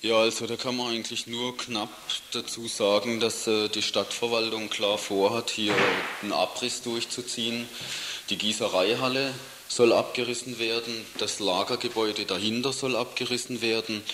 [0.00, 1.88] Ja, also da kann man eigentlich nur knapp
[2.30, 5.74] dazu sagen, dass äh, die Stadtverwaltung klar vorhat, hier
[6.22, 7.68] einen Abriss durchzuziehen.
[8.30, 9.34] Die Gießereihalle
[9.66, 14.04] soll abgerissen werden, das Lagergebäude dahinter soll abgerissen werden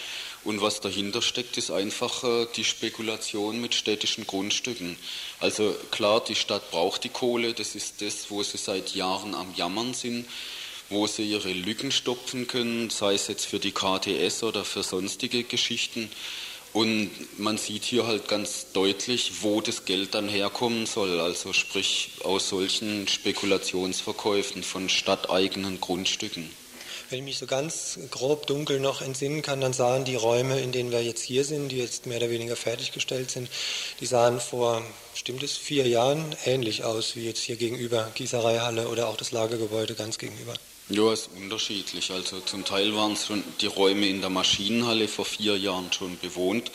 [0.42, 4.96] und was dahinter steckt, ist einfach äh, die Spekulation mit städtischen Grundstücken.
[5.38, 9.54] Also klar, die Stadt braucht die Kohle, das ist das, wo sie seit Jahren am
[9.54, 10.24] Jammern sind
[10.90, 15.44] wo sie ihre Lücken stopfen können, sei es jetzt für die KTS oder für sonstige
[15.44, 16.10] Geschichten.
[16.72, 21.20] Und man sieht hier halt ganz deutlich, wo das Geld dann herkommen soll.
[21.20, 26.50] Also sprich aus solchen Spekulationsverkäufen von stadteigenen Grundstücken.
[27.10, 30.72] Wenn ich mich so ganz grob dunkel noch entsinnen kann, dann sahen die Räume, in
[30.72, 33.48] denen wir jetzt hier sind, die jetzt mehr oder weniger fertiggestellt sind,
[34.00, 34.82] die sahen vor,
[35.14, 39.94] stimmt es, vier Jahren ähnlich aus wie jetzt hier gegenüber Gießereihalle oder auch das Lagergebäude
[39.94, 40.54] ganz gegenüber.
[40.90, 42.10] Ja, es ist unterschiedlich.
[42.10, 46.70] Also zum Teil waren schon die Räume in der Maschinenhalle vor vier Jahren schon bewohnt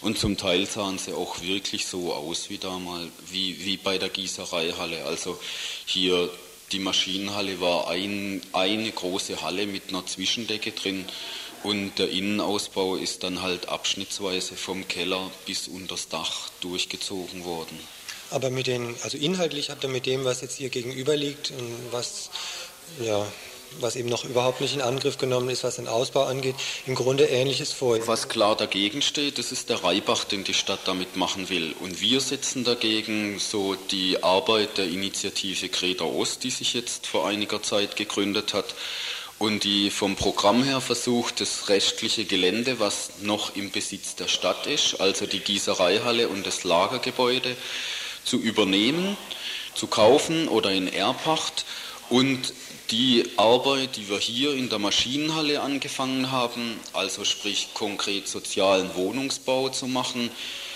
[0.00, 4.08] und zum Teil sahen sie auch wirklich so aus wie damals, wie, wie bei der
[4.08, 5.04] Gießereihalle.
[5.04, 5.38] Also
[5.84, 6.28] hier
[6.72, 11.04] die Maschinenhalle war ein, eine große Halle mit einer Zwischendecke drin
[11.62, 17.78] und der Innenausbau ist dann halt abschnittsweise vom Keller bis unters Dach durchgezogen worden.
[18.30, 21.92] Aber mit den, also inhaltlich habt ihr mit dem, was jetzt hier gegenüber liegt und
[21.92, 22.30] was
[23.00, 23.26] ja,
[23.80, 26.54] was eben noch überhaupt nicht in Angriff genommen ist, was den Ausbau angeht,
[26.86, 27.98] im Grunde Ähnliches vor.
[28.06, 31.74] Was klar dagegen steht, das ist der Reibach, den die Stadt damit machen will.
[31.80, 37.26] Und wir setzen dagegen so die Arbeit der Initiative Greta Ost, die sich jetzt vor
[37.26, 38.74] einiger Zeit gegründet hat
[39.38, 44.66] und die vom Programm her versucht, das restliche Gelände, was noch im Besitz der Stadt
[44.66, 47.56] ist, also die Gießereihalle und das Lagergebäude,
[48.24, 49.16] zu übernehmen,
[49.74, 51.64] zu kaufen oder in Erbpacht
[52.08, 52.52] und
[52.90, 59.68] die Arbeit, die wir hier in der Maschinenhalle angefangen haben, also sprich konkret sozialen Wohnungsbau
[59.68, 60.30] zu machen,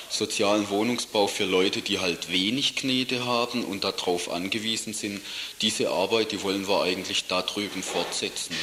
[0.08, 5.20] sozialen Wohnungsbau für Leute, die halt wenig Knete haben und darauf angewiesen sind,
[5.62, 8.56] diese Arbeit, die wollen wir eigentlich da drüben fortsetzen.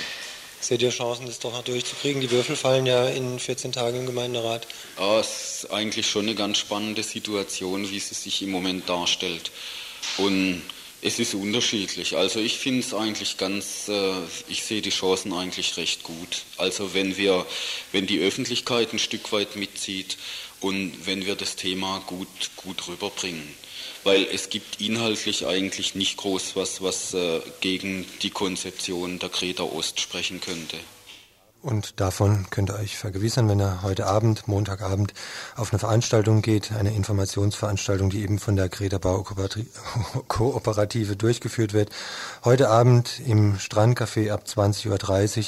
[0.60, 2.20] Seht ihr Chancen, das doch noch durchzukriegen?
[2.20, 4.68] Die Würfel fallen ja in 14 Tagen im Gemeinderat.
[5.00, 9.52] Ja, es ist eigentlich schon eine ganz spannende Situation, wie sie sich im Moment darstellt.
[10.18, 10.64] Und
[11.02, 12.18] es ist unterschiedlich.
[12.18, 14.14] Also ich finde es eigentlich ganz, äh,
[14.48, 16.44] ich sehe die Chancen eigentlich recht gut.
[16.58, 17.46] Also wenn wir,
[17.92, 20.18] wenn die Öffentlichkeit ein Stück weit mitzieht
[20.60, 23.48] und wenn wir das Thema gut, gut rüberbringen.
[24.04, 29.64] Weil es gibt inhaltlich eigentlich nicht groß was, was äh, gegen die Konzeption der Greta
[29.64, 30.78] Ost sprechen könnte.
[31.62, 35.14] Und davon könnt ihr euch vergewissern, wenn ihr heute Abend, Montagabend,
[35.56, 39.24] auf eine Veranstaltung geht, eine Informationsveranstaltung, die eben von der Greta Bau
[40.28, 41.90] Kooperative durchgeführt wird.
[42.46, 45.46] Heute Abend im Strandcafé ab 20.30 Uhr.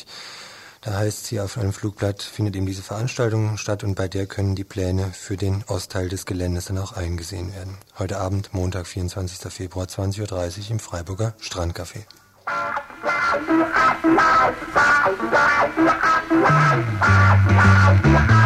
[0.81, 4.55] Da heißt sie auf einem Flugblatt, findet eben diese Veranstaltung statt und bei der können
[4.55, 7.77] die Pläne für den Ostteil des Geländes dann auch eingesehen werden.
[7.97, 9.51] Heute Abend, Montag, 24.
[9.51, 12.05] Februar, 20.30 Uhr im Freiburger Strandcafé.
[18.03, 18.38] Ihr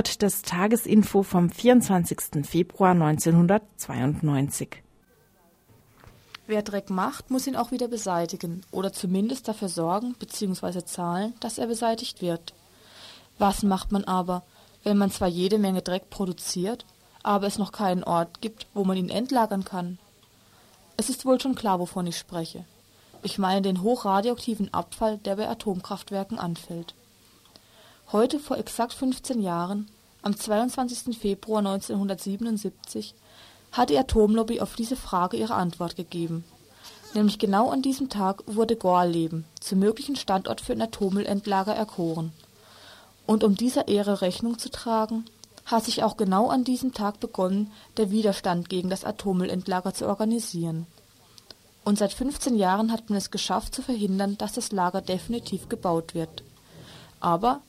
[0.00, 2.46] hört das Tagesinfo vom 24.
[2.46, 4.82] Februar 1992.
[6.46, 10.86] Wer Dreck macht, muss ihn auch wieder beseitigen oder zumindest dafür sorgen bzw.
[10.86, 12.54] zahlen, dass er beseitigt wird.
[13.36, 14.42] Was macht man aber,
[14.84, 16.86] wenn man zwar jede Menge Dreck produziert,
[17.22, 19.98] aber es noch keinen Ort gibt, wo man ihn entlagern kann?
[20.96, 22.64] Es ist wohl schon klar, wovon ich spreche.
[23.22, 26.94] Ich meine den hochradioaktiven Abfall, der bei Atomkraftwerken anfällt.
[28.12, 29.88] Heute vor exakt 15 Jahren,
[30.22, 31.16] am 22.
[31.16, 33.14] Februar 1977,
[33.70, 36.42] hat die Atomlobby auf diese Frage ihre Antwort gegeben.
[37.14, 42.32] Nämlich genau an diesem Tag wurde Gorleben zum möglichen Standort für ein Atommüllendlager erkoren.
[43.26, 45.26] Und um dieser Ehre Rechnung zu tragen,
[45.64, 50.88] hat sich auch genau an diesem Tag begonnen, der Widerstand gegen das Atommüllendlager zu organisieren.
[51.84, 56.12] Und seit 15 Jahren hat man es geschafft zu verhindern, dass das Lager definitiv gebaut
[56.16, 56.42] wird.
[57.20, 57.60] Aber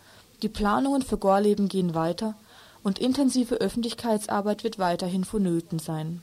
[0.41, 2.35] die Planungen für Gorleben gehen weiter
[2.83, 6.21] und intensive Öffentlichkeitsarbeit wird weiterhin vonnöten sein.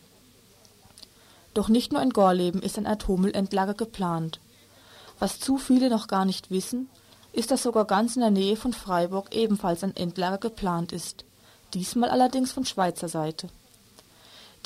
[1.54, 4.40] Doch nicht nur in Gorleben ist ein Atommüllendlager geplant.
[5.18, 6.88] Was zu viele noch gar nicht wissen,
[7.32, 11.24] ist, dass sogar ganz in der Nähe von Freiburg ebenfalls ein Endlager geplant ist,
[11.74, 13.48] diesmal allerdings von Schweizer Seite.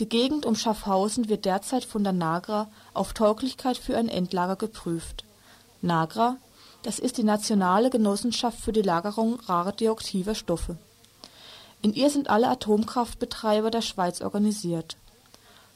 [0.01, 5.25] Die Gegend um Schaffhausen wird derzeit von der NAGRA auf Tauglichkeit für ein Endlager geprüft.
[5.83, 6.37] NAGRA
[6.83, 10.77] das ist die Nationale Genossenschaft für die Lagerung radioaktiver Stoffe.
[11.81, 14.97] In ihr sind alle Atomkraftbetreiber der Schweiz organisiert.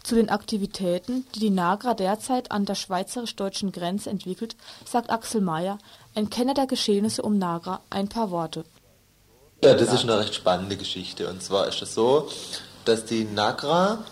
[0.03, 5.79] Zu den Aktivitäten, die die NAGRA derzeit an der schweizerisch-deutschen Grenze entwickelt, sagt Axel Mayer,
[6.15, 8.65] ein Kenner der Geschehnisse um NAGRA, ein paar Worte.
[9.65, 11.29] Ja, das ist eine recht spannende Geschichte.
[11.29, 12.29] Und zwar ist es so,
[12.85, 14.05] dass die NAGRA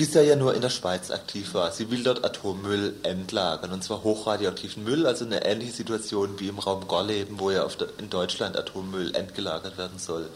[0.00, 1.72] bisher ja nur in der Schweiz aktiv war.
[1.72, 6.58] Sie will dort Atommüll entlagern, und zwar hochradioaktiven Müll, also eine ähnliche Situation wie im
[6.58, 10.26] Raum Gorleben, wo ja der, in Deutschland Atommüll entgelagert werden soll.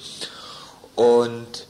[0.96, 1.64] Und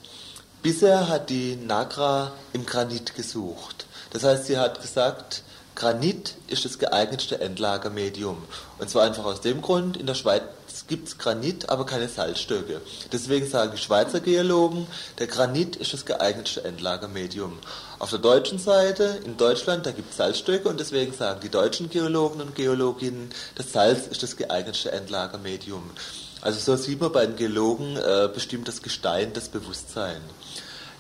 [0.61, 3.87] bisher hat die NAGRA im Granit gesucht.
[4.11, 5.45] Das heißt, sie hat gesagt,
[5.77, 8.43] Granit ist das geeignetste Endlagermedium.
[8.81, 10.43] Und zwar einfach aus dem Grund, in der Schweiz
[10.87, 12.81] gibt es Granit, aber keine Salzstöcke.
[13.13, 14.87] Deswegen sagen die Schweizer Geologen,
[15.19, 17.59] der Granit ist das geeignetste Endlagermedium.
[17.99, 21.91] Auf der deutschen Seite, in Deutschland, da gibt es Salzstöcke und deswegen sagen die deutschen
[21.91, 25.91] Geologen und Geologinnen, das Salz ist das geeignetste Endlagermedium.
[26.41, 30.21] Also so sieht man bei den Geologen äh, bestimmt das Gestein, das Bewusstsein.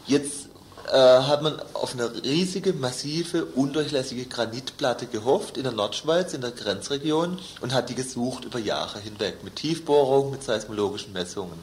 [0.06, 0.43] Jetzt
[0.92, 6.50] äh, hat man auf eine riesige, massive, undurchlässige Granitplatte gehofft in der Nordschweiz, in der
[6.50, 11.58] Grenzregion und hat die gesucht über Jahre hinweg mit Tiefbohrungen, mit seismologischen Messungen.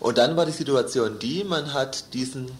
[0.00, 2.50] Und dann war die Situation die, man hat diesen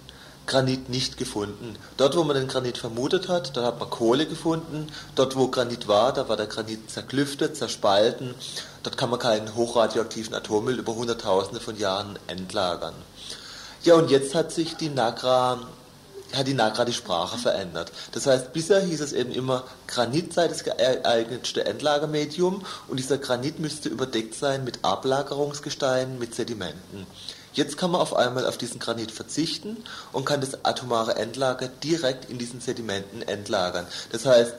[0.48, 1.76] Granit nicht gefunden.
[1.98, 4.90] Dort, wo man den Granit vermutet hat, da hat man Kohle gefunden.
[5.14, 8.34] Dort, wo Granit war, da war der Granit zerklüftet, zerspalten.
[8.82, 12.94] Dort kann man keinen hochradioaktiven Atommüll über Hunderttausende von Jahren entlagern.
[13.84, 15.60] Ja, und jetzt hat sich die NAGRA,
[16.34, 17.92] hat die NAGRA die Sprache verändert.
[18.12, 23.60] Das heißt, bisher hieß es eben immer, Granit sei das geeignetste Endlagermedium und dieser Granit
[23.60, 27.06] müsste überdeckt sein mit Ablagerungsgesteinen, mit Sedimenten.
[27.52, 29.76] Jetzt kann man auf einmal auf diesen Granit verzichten
[30.12, 33.86] und kann das atomare Endlager direkt in diesen Sedimenten entlagern.
[34.12, 34.54] Das heißt,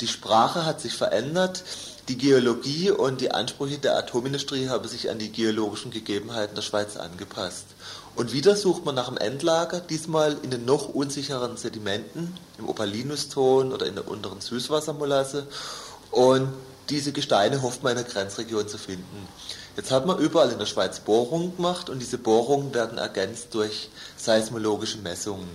[0.00, 1.62] die Sprache hat sich verändert,
[2.08, 6.96] die Geologie und die Ansprüche der Atomindustrie haben sich an die geologischen Gegebenheiten der Schweiz
[6.96, 7.66] angepasst.
[8.14, 13.72] Und wieder sucht man nach dem Endlager, diesmal in den noch unsicheren Sedimenten, im Opalinuston
[13.72, 15.46] oder in der unteren Süßwassermolasse.
[16.10, 16.48] Und
[16.90, 19.28] diese Gesteine hofft man in der Grenzregion zu finden.
[19.76, 23.88] Jetzt hat man überall in der Schweiz Bohrungen gemacht und diese Bohrungen werden ergänzt durch
[24.18, 25.48] seismologische Messungen.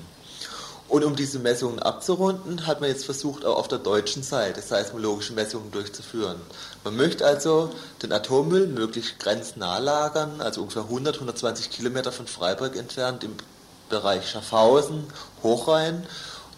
[0.90, 5.34] Und um diese Messungen abzurunden, hat man jetzt versucht, auch auf der deutschen Seite seismologische
[5.34, 6.40] Messungen durchzuführen.
[6.86, 7.72] Man möchte also
[8.02, 13.36] den Atommüll möglichst grenznah lagern, also ungefähr 100, 120 Kilometer von Freiburg entfernt im
[13.90, 15.04] Bereich Schaffhausen,
[15.44, 16.06] Hochrhein.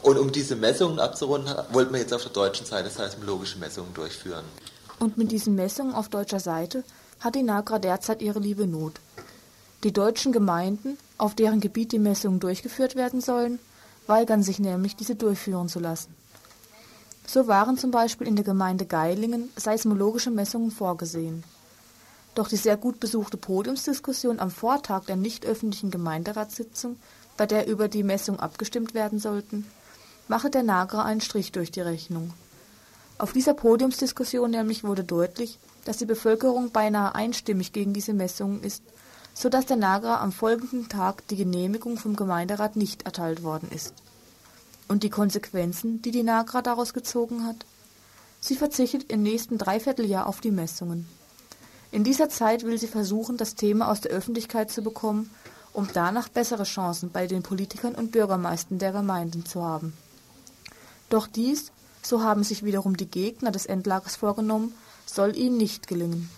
[0.04, 4.46] Und um diese Messungen abzurunden, wollte man jetzt auf der deutschen Seite seismologische Messungen durchführen.
[5.00, 6.84] Und mit diesen Messungen auf deutscher Seite
[7.20, 8.94] hat die NAGRA derzeit ihre liebe Not.
[9.84, 13.60] Die deutschen Gemeinden, auf deren Gebiet die Messungen durchgeführt werden sollen,
[14.10, 16.14] weigern sich nämlich, diese durchführen zu lassen.
[17.26, 21.44] So waren zum Beispiel in der Gemeinde Geilingen seismologische Messungen vorgesehen.
[22.36, 26.98] Doch die sehr gut besuchte Podiumsdiskussion am Vortag der nicht öffentlichen Gemeinderatssitzung,
[27.38, 29.66] bei der über die Messung abgestimmt werden sollten,
[30.28, 32.34] mache der Nagra einen Strich durch die Rechnung.
[33.18, 38.84] Auf dieser Podiumsdiskussion nämlich wurde deutlich, dass die Bevölkerung beinahe einstimmig gegen diese Messungen ist,
[39.40, 43.94] so dass der Nagra am folgenden Tag die Genehmigung vom Gemeinderat nicht erteilt worden ist.
[44.90, 47.56] Und die Konsequenzen, die die Nagra daraus gezogen hat?
[48.42, 51.08] Sie verzichtet im nächsten Dreivierteljahr auf die Messungen.
[51.90, 55.30] In dieser Zeit will sie versuchen, das Thema aus der Öffentlichkeit zu bekommen,
[55.72, 59.94] um danach bessere Chancen bei den Politikern und Bürgermeistern der Gemeinden zu haben.
[61.08, 61.72] Doch dies,
[62.02, 64.74] so haben sich wiederum die Gegner des Endlagers vorgenommen,
[65.06, 66.30] soll ihnen nicht gelingen.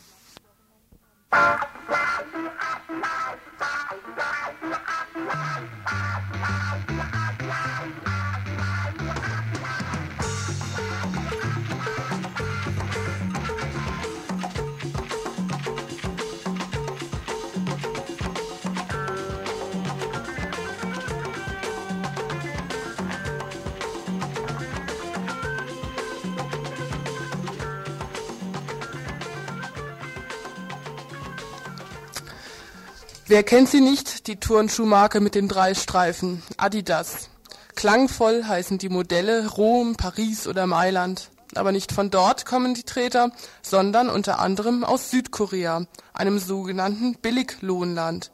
[33.31, 37.29] Wer kennt sie nicht, die Turnschuhmarke mit den drei Streifen, Adidas.
[37.77, 41.29] Klangvoll heißen die Modelle Rom, Paris oder Mailand.
[41.55, 48.33] Aber nicht von dort kommen die Treter, sondern unter anderem aus Südkorea, einem sogenannten Billiglohnland.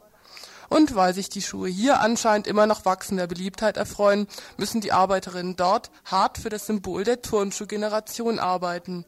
[0.68, 4.26] Und weil sich die Schuhe hier anscheinend immer noch wachsender Beliebtheit erfreuen,
[4.56, 9.04] müssen die Arbeiterinnen dort hart für das Symbol der Turnschuhgeneration arbeiten.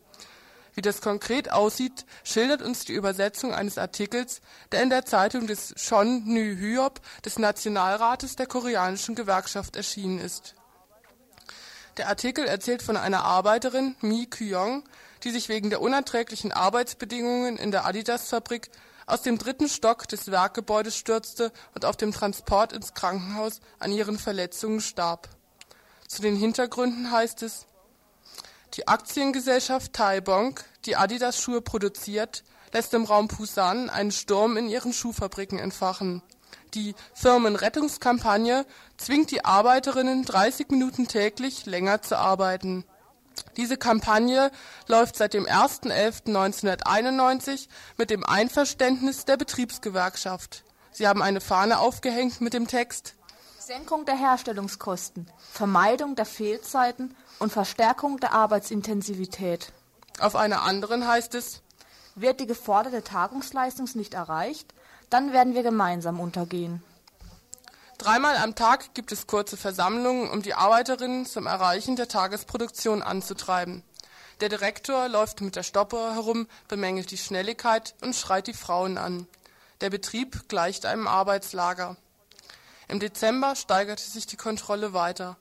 [0.74, 4.40] Wie das konkret aussieht, schildert uns die Übersetzung eines Artikels,
[4.72, 10.54] der in der Zeitung des Chon Nü Hyop des Nationalrates der koreanischen Gewerkschaft erschienen ist.
[11.96, 14.84] Der Artikel erzählt von einer Arbeiterin, Mi Kyong,
[15.24, 18.70] die sich wegen der unerträglichen Arbeitsbedingungen in der Adidas-Fabrik
[19.06, 24.18] aus dem dritten Stock des Werkgebäudes stürzte und auf dem Transport ins Krankenhaus an ihren
[24.18, 25.28] Verletzungen starb.
[26.06, 27.66] Zu den Hintergründen heißt es,
[28.74, 32.42] die Aktiengesellschaft Taebong, die Adidas-Schuhe produziert,
[32.72, 36.22] lässt im Raum Pusan einen Sturm in ihren Schuhfabriken entfachen.
[36.74, 38.64] Die Firmenrettungskampagne
[38.96, 42.84] zwingt die Arbeiterinnen 30 Minuten täglich länger zu arbeiten.
[43.56, 44.52] Diese Kampagne
[44.86, 47.66] läuft seit dem 01.11.1991
[47.96, 50.62] mit dem Einverständnis der Betriebsgewerkschaft.
[50.92, 53.16] Sie haben eine Fahne aufgehängt mit dem Text
[53.60, 59.70] Senkung der Herstellungskosten, Vermeidung der Fehlzeiten und Verstärkung der Arbeitsintensivität.
[60.18, 61.60] Auf einer anderen heißt es,
[62.14, 64.72] wird die geforderte Tagungsleistung nicht erreicht,
[65.10, 66.82] dann werden wir gemeinsam untergehen.
[67.98, 73.82] Dreimal am Tag gibt es kurze Versammlungen, um die Arbeiterinnen zum Erreichen der Tagesproduktion anzutreiben.
[74.40, 79.26] Der Direktor läuft mit der Stoppuhr herum, bemängelt die Schnelligkeit und schreit die Frauen an.
[79.82, 81.98] Der Betrieb gleicht einem Arbeitslager.
[82.90, 85.36] Im Dezember steigerte sich die Kontrolle weiter.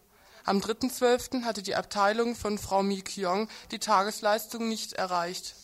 [0.46, 1.46] Am 3.12.
[1.46, 5.56] hatte die Abteilung von Frau Mi Kyong die Tagesleistung nicht erreicht.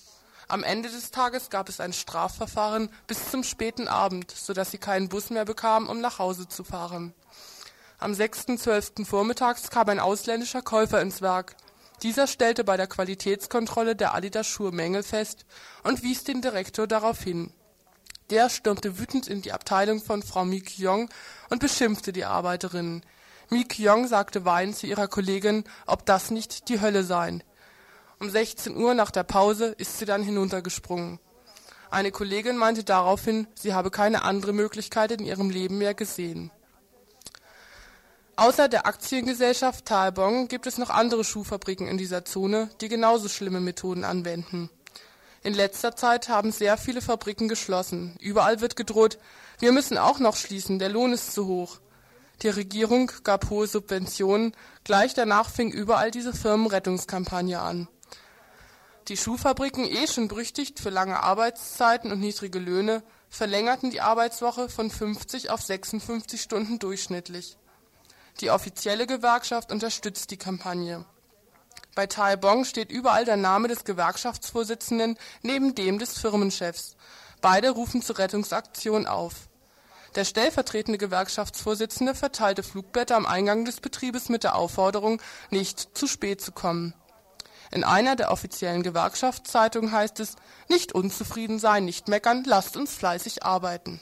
[0.47, 5.09] Am Ende des Tages gab es ein Strafverfahren bis zum späten Abend, sodass sie keinen
[5.09, 7.13] Bus mehr bekam, um nach Hause zu fahren.
[7.99, 9.05] Am 6.12.
[9.05, 11.55] vormittags kam ein ausländischer Käufer ins Werk.
[12.01, 15.45] Dieser stellte bei der Qualitätskontrolle der Adidas Schuhe Mängel fest
[15.83, 17.53] und wies den Direktor darauf hin.
[18.31, 21.09] Der stürmte wütend in die Abteilung von Frau Mi Kyong
[21.49, 23.03] und beschimpfte die Arbeiterinnen.
[23.49, 27.39] Mi Kyong sagte weinend zu ihrer Kollegin, ob das nicht die Hölle sei.
[28.19, 31.19] Um 16 Uhr nach der Pause ist sie dann hinuntergesprungen.
[31.91, 36.51] Eine Kollegin meinte daraufhin, sie habe keine andere Möglichkeit in ihrem Leben mehr gesehen.
[38.37, 43.61] Außer der Aktiengesellschaft Talbong gibt es noch andere Schuhfabriken in dieser Zone, die genauso schlimme
[43.61, 44.69] Methoden anwenden.
[45.45, 48.17] In letzter Zeit haben sehr viele Fabriken geschlossen.
[48.19, 49.19] Überall wird gedroht,
[49.59, 51.77] wir müssen auch noch schließen, der Lohn ist zu hoch.
[52.41, 57.87] Die Regierung gab hohe Subventionen, gleich danach fing überall diese Firmenrettungskampagne an.
[59.07, 64.89] Die Schuhfabriken, eh schon berüchtigt für lange Arbeitszeiten und niedrige Löhne, verlängerten die Arbeitswoche von
[64.89, 67.55] 50 auf 56 Stunden durchschnittlich.
[68.41, 71.05] Die offizielle Gewerkschaft unterstützt die Kampagne.
[71.95, 76.97] Bei Taebong steht überall der Name des Gewerkschaftsvorsitzenden neben dem des Firmenchefs.
[77.39, 79.47] Beide rufen zur Rettungsaktion auf.
[80.15, 85.21] Der stellvertretende Gewerkschaftsvorsitzende verteilte Flugblätter am Eingang des Betriebes mit der Aufforderung,
[85.51, 86.93] nicht zu spät zu kommen.
[87.71, 90.35] In einer der offiziellen Gewerkschaftszeitungen heißt es,
[90.69, 94.01] nicht unzufrieden sein, nicht meckern, lasst uns fleißig arbeiten.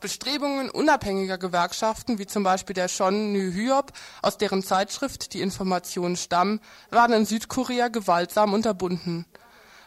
[0.00, 3.92] Bestrebungen unabhängiger Gewerkschaften, wie zum Beispiel der Shon New Hyop,
[4.22, 9.26] aus deren Zeitschrift die Informationen stammen, waren in Südkorea gewaltsam unterbunden.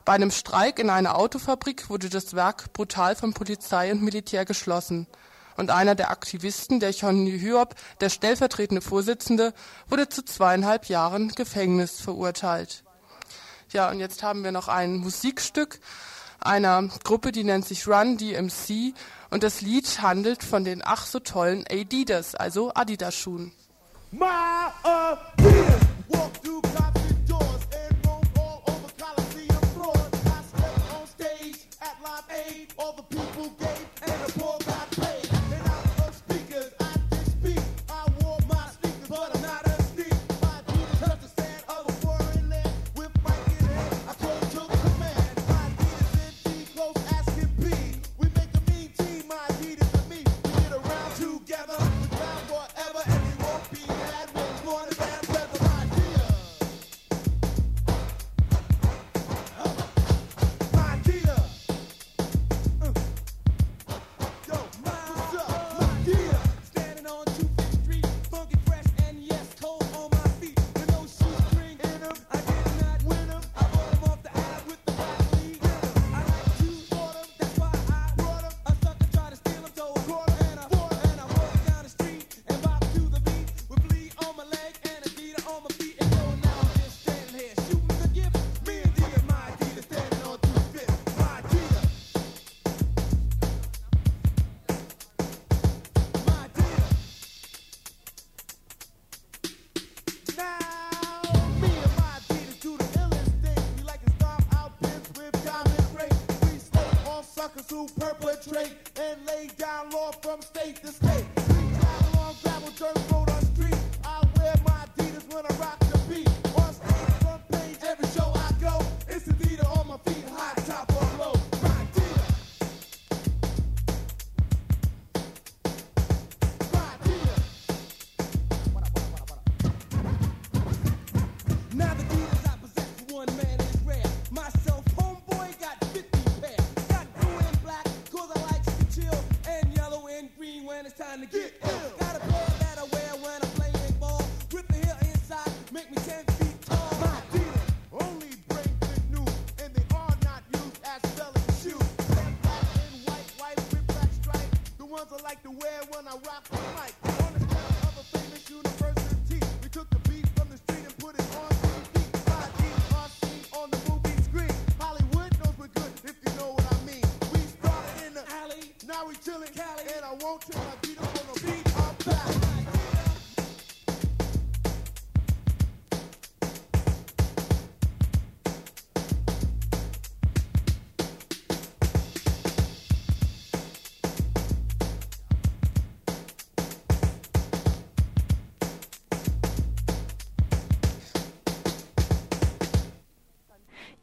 [0.04, 5.08] Bei einem Streik in einer Autofabrik wurde das Werk brutal von Polizei und Militär geschlossen.
[5.56, 9.54] Und einer der Aktivisten, der Chon Hyop, der stellvertretende Vorsitzende,
[9.88, 12.84] wurde zu zweieinhalb Jahren Gefängnis verurteilt.
[13.72, 15.80] Ja, und jetzt haben wir noch ein Musikstück
[16.42, 18.94] einer Gruppe, die nennt sich Run DMC
[19.30, 23.52] und das Lied handelt von den ach so tollen Adidas, also Adidas-Schuhen.
[24.12, 24.28] My
[24.84, 26.62] Adidas, walk through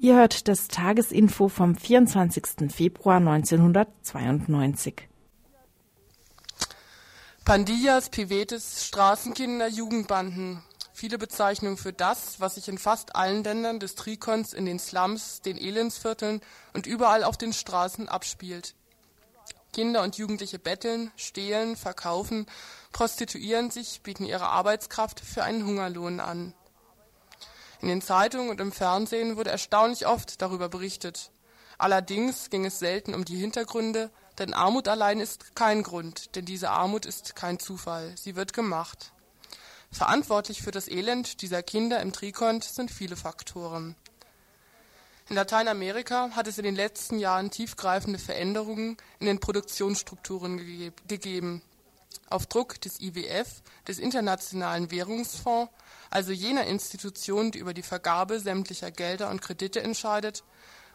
[0.00, 2.70] Ihr hört das Tagesinfo vom 24.
[2.72, 5.08] Februar 1992.
[7.44, 10.62] Pandillas, Pivetes, Straßenkinder, Jugendbanden.
[10.92, 15.40] Viele Bezeichnungen für das, was sich in fast allen Ländern des Trikons in den Slums,
[15.40, 16.42] den Elendsvierteln
[16.74, 18.76] und überall auf den Straßen abspielt.
[19.72, 22.46] Kinder und Jugendliche betteln, stehlen, verkaufen,
[22.92, 26.54] prostituieren sich, bieten ihre Arbeitskraft für einen Hungerlohn an.
[27.80, 31.30] In den Zeitungen und im Fernsehen wurde erstaunlich oft darüber berichtet.
[31.78, 36.70] Allerdings ging es selten um die Hintergründe, denn Armut allein ist kein Grund, denn diese
[36.70, 39.12] Armut ist kein Zufall, sie wird gemacht.
[39.90, 43.94] Verantwortlich für das Elend dieser Kinder im Trikont sind viele Faktoren.
[45.28, 51.62] In Lateinamerika hat es in den letzten Jahren tiefgreifende Veränderungen in den Produktionsstrukturen gege gegeben.
[52.30, 55.70] Auf Druck des IWF, des Internationalen Währungsfonds,
[56.10, 60.44] also jener Institution, die über die Vergabe sämtlicher Gelder und Kredite entscheidet,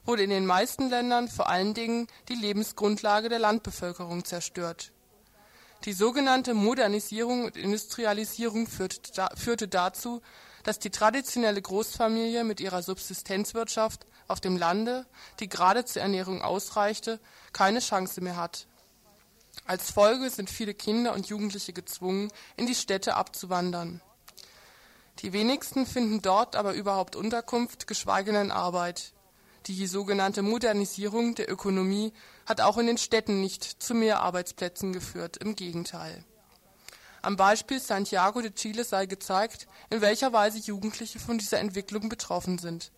[0.06, 4.92] wurde in den meisten Ländern vor allen Dingen die Lebensgrundlage der Landbevölkerung zerstört.
[5.86, 10.22] Die sogenannte Modernisierung und Industrialisierung führte dazu,
[10.64, 15.06] dass die traditionelle Großfamilie mit ihrer Subsistenzwirtschaft auf dem Lande,
[15.42, 17.20] die gerade zur Ernährung ausreichte,
[17.52, 18.68] keine Chance mehr hat.
[19.66, 24.02] Als Folge sind viele Kinder und Jugendliche gezwungen, in die Städte abzuwandern.
[25.20, 29.14] Die wenigsten finden dort aber überhaupt Unterkunft, geschweige denn Arbeit.
[29.68, 32.12] Die sogenannte Modernisierung der Ökonomie
[32.46, 36.26] hat auch in den Städten nicht zu mehr Arbeitsplätzen geführt, im Gegenteil.
[37.22, 42.58] Am Beispiel Santiago de Chile sei gezeigt, in welcher Weise Jugendliche von dieser Entwicklung betroffen
[42.58, 42.92] sind.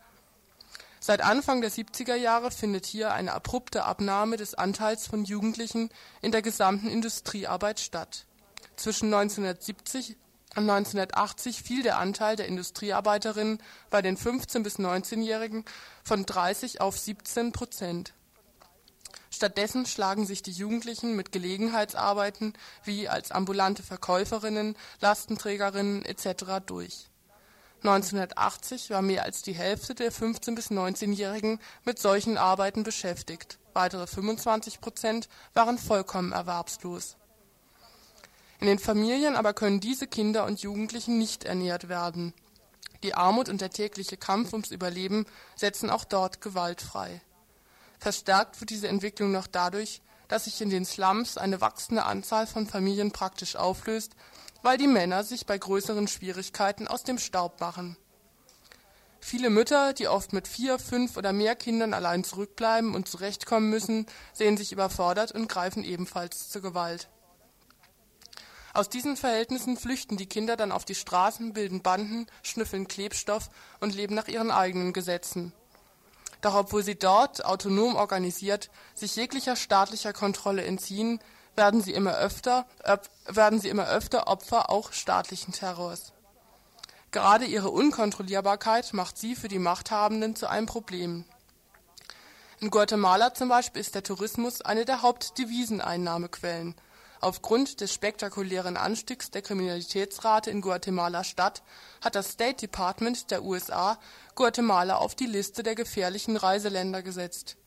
[0.99, 5.89] Seit Anfang der 70er Jahre findet hier eine abrupte Abnahme des Anteils von Jugendlichen
[6.23, 8.25] in der gesamten Industriearbeit statt.
[8.75, 10.24] Zwischen 1970 und
[10.63, 15.65] 1980 fiel der Anteil der Industriearbeiterinnen bei den 15 bis 19-Jährigen
[16.03, 18.13] von 30 auf 17 Prozent.
[19.29, 22.53] Stattdessen schlagen sich die Jugendlichen mit Gelegenheitsarbeiten
[22.85, 26.65] wie als ambulante Verkäuferinnen, Lastenträgerinnen etc.
[26.65, 27.09] durch.
[27.79, 34.07] 1980 war mehr als die Hälfte der 15 bis 19-Jährigen mit solchen Arbeiten beschäftigt, weitere
[34.07, 37.17] 25 Prozent waren vollkommen erwerbslos.
[38.59, 42.33] In den Familien aber können diese Kinder und Jugendlichen nicht ernährt werden.
[43.03, 45.25] Die Armut und der tägliche Kampf ums Überleben
[45.55, 47.21] setzen auch dort Gewalt frei.
[47.99, 52.65] Verstärkt wird diese Entwicklung noch dadurch, dass sich in den Slums eine wachsende Anzahl von
[52.67, 54.15] Familien praktisch auflöst,
[54.63, 57.97] weil die Männer sich bei größeren Schwierigkeiten aus dem Staub machen.
[59.19, 64.05] Viele Mütter, die oft mit vier, fünf oder mehr Kindern allein zurückbleiben und zurechtkommen müssen,
[64.33, 67.09] sehen sich überfordert und greifen ebenfalls zur Gewalt.
[68.75, 73.49] Aus diesen Verhältnissen flüchten die Kinder dann auf die Straßen, bilden Banden, schnüffeln Klebstoff
[73.79, 75.53] und leben nach ihren eigenen Gesetzen.
[76.41, 81.21] Doch obwohl sie dort, autonom organisiert, sich jeglicher staatlicher Kontrolle entziehen,
[81.55, 82.65] werden sie immer öfter,
[83.27, 86.11] werden sie immer öfter Opfer auch staatlichen Terrors.
[87.11, 91.23] Gerade ihre Unkontrollierbarkeit macht sie für die Machthabenden zu einem Problem.
[92.59, 96.75] In Guatemala zum Beispiel ist der Tourismus eine der Hauptdeviseneinnahmequellen
[97.21, 101.63] Aufgrund des spektakulären Anstiegs der Kriminalitätsrate in Guatemala-Stadt
[102.01, 103.97] hat das State Department der USA
[104.35, 107.57] Guatemala auf die Liste der gefährlichen Reiseländer gesetzt.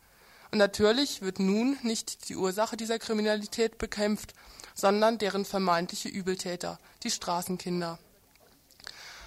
[0.51, 4.33] Und natürlich wird nun nicht die Ursache dieser Kriminalität bekämpft,
[4.73, 7.99] sondern deren vermeintliche Übeltäter, die Straßenkinder.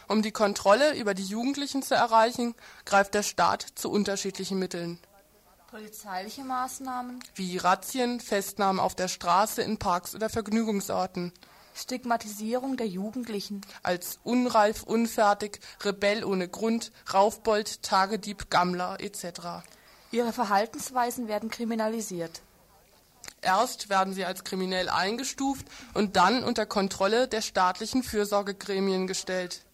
[0.09, 2.55] Um die Kontrolle über die Jugendlichen zu erreichen,
[2.85, 4.99] greift der Staat zu unterschiedlichen Mitteln
[5.73, 11.33] Polizeiliche Maßnahmen wie Razzien, Festnahmen auf der Straße, in Parks oder Vergnügungsorten.
[11.75, 19.64] Stigmatisierung der Jugendlichen als unreif, unfertig, Rebell ohne Grund, Raufbold, Tagedieb, Gammler etc.
[20.11, 22.43] Ihre Verhaltensweisen werden kriminalisiert.
[23.41, 29.64] Erst werden sie als kriminell eingestuft und dann unter Kontrolle der staatlichen Fürsorgegremien gestellt.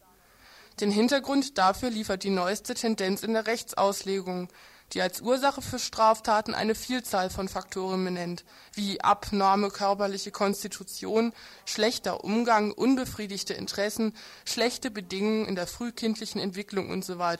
[0.78, 4.48] Den Hintergrund dafür liefert die neueste Tendenz in der Rechtsauslegung,
[4.92, 11.32] die als Ursache für Straftaten eine Vielzahl von Faktoren benennt, wie abnorme körperliche Konstitution,
[11.66, 14.14] schlechter Umgang, unbefriedigte Interessen,
[14.44, 17.36] schlechte Bedingungen in der frühkindlichen Entwicklung usw.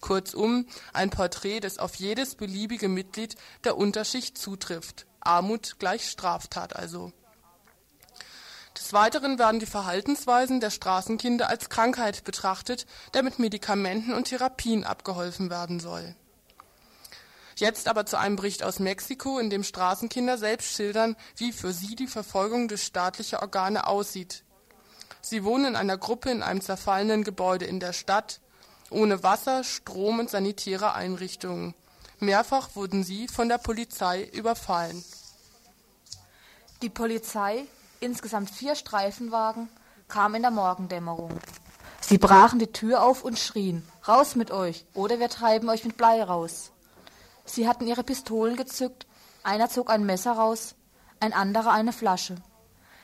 [0.00, 5.06] Kurzum ein Porträt, das auf jedes beliebige Mitglied der Unterschicht zutrifft.
[5.20, 7.12] Armut gleich Straftat also.
[8.78, 14.84] Des Weiteren werden die Verhaltensweisen der Straßenkinder als Krankheit betrachtet, der mit Medikamenten und Therapien
[14.84, 16.14] abgeholfen werden soll
[17.58, 21.94] Jetzt aber zu einem Bericht aus Mexiko, in dem Straßenkinder selbst schildern, wie für sie
[21.94, 24.44] die Verfolgung durch staatliche Organe aussieht.
[25.22, 28.40] Sie wohnen in einer Gruppe in einem zerfallenen Gebäude in der Stadt,
[28.90, 31.74] ohne Wasser, Strom und sanitäre Einrichtungen.
[32.18, 35.02] Mehrfach wurden sie von der Polizei überfallen.
[36.82, 37.64] Die Polizei,
[38.00, 39.70] insgesamt vier Streifenwagen,
[40.08, 41.30] kam in der Morgendämmerung.
[42.02, 45.96] Sie brachen die Tür auf und schrien, raus mit euch, oder wir treiben euch mit
[45.96, 46.70] Blei raus.
[47.46, 49.06] Sie hatten ihre Pistolen gezückt,
[49.42, 50.74] einer zog ein Messer raus,
[51.20, 52.34] ein anderer eine Flasche.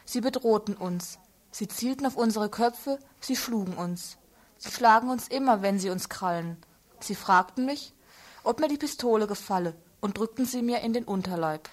[0.04, 1.18] Sie bedrohten uns.
[1.52, 4.18] Sie zielten auf unsere Köpfe, sie schlugen uns.
[4.58, 6.56] Sie schlagen uns immer, wenn sie uns krallen.
[7.00, 7.94] Sie fragten mich,
[8.44, 11.68] ob mir die Pistole gefalle, und drückten sie mir in den Unterleib.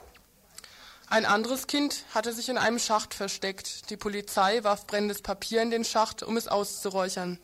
[1.08, 3.90] Ein anderes Kind hatte sich in einem Schacht versteckt.
[3.90, 7.40] Die Polizei warf brennendes Papier in den Schacht, um es auszuräuchern.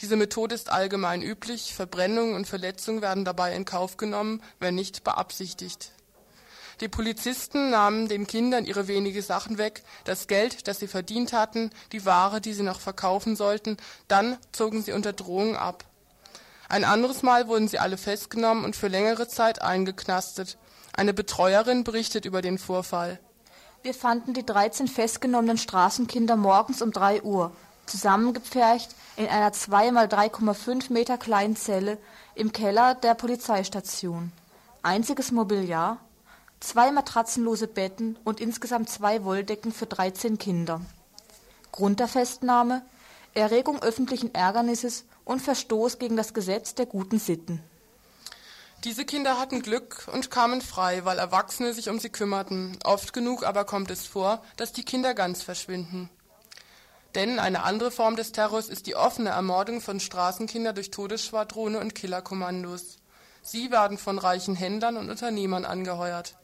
[0.00, 5.04] Diese Methode ist allgemein üblich, Verbrennung und Verletzung werden dabei in Kauf genommen, wenn nicht
[5.04, 5.92] beabsichtigt.
[6.80, 11.70] Die Polizisten nahmen den Kindern ihre wenige Sachen weg, das Geld, das sie verdient hatten,
[11.92, 13.76] die Ware, die sie noch verkaufen sollten,
[14.08, 15.84] dann zogen sie unter Drohung ab.
[16.68, 20.58] Ein anderes Mal wurden sie alle festgenommen und für längere Zeit eingeknastet.
[20.92, 23.20] Eine Betreuerin berichtet über den Vorfall.
[23.82, 27.52] Wir fanden die 13 festgenommenen Straßenkinder morgens um 3 Uhr,
[27.86, 31.98] zusammengepfercht in einer 2 mal 3,5 Meter kleinen Zelle
[32.34, 34.32] im Keller der Polizeistation.
[34.82, 35.98] Einziges Mobiliar:
[36.60, 40.80] zwei matratzenlose Betten und insgesamt zwei Wolldecken für 13 Kinder.
[41.70, 42.82] Grund der Festnahme:
[43.34, 47.62] Erregung öffentlichen Ärgernisses und Verstoß gegen das Gesetz der guten Sitten.
[48.84, 52.78] Diese Kinder hatten Glück und kamen frei, weil Erwachsene sich um sie kümmerten.
[52.84, 56.10] Oft genug aber kommt es vor, dass die Kinder ganz verschwinden.
[57.14, 61.94] Denn eine andere Form des Terrors ist die offene Ermordung von Straßenkindern durch Todesschwadrone und
[61.94, 62.98] Killerkommandos.
[63.42, 66.34] Sie werden von reichen Händlern und Unternehmern angeheuert.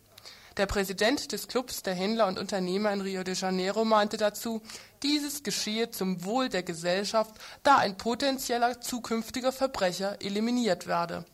[0.56, 4.60] Der Präsident des Clubs der Händler und Unternehmer in Rio de Janeiro meinte dazu,
[5.02, 11.24] dieses geschehe zum Wohl der Gesellschaft, da ein potenzieller zukünftiger Verbrecher eliminiert werde.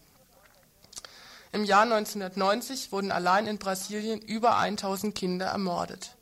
[1.53, 6.16] Im Jahr 1990 wurden allein in Brasilien über 1000 Kinder ermordet.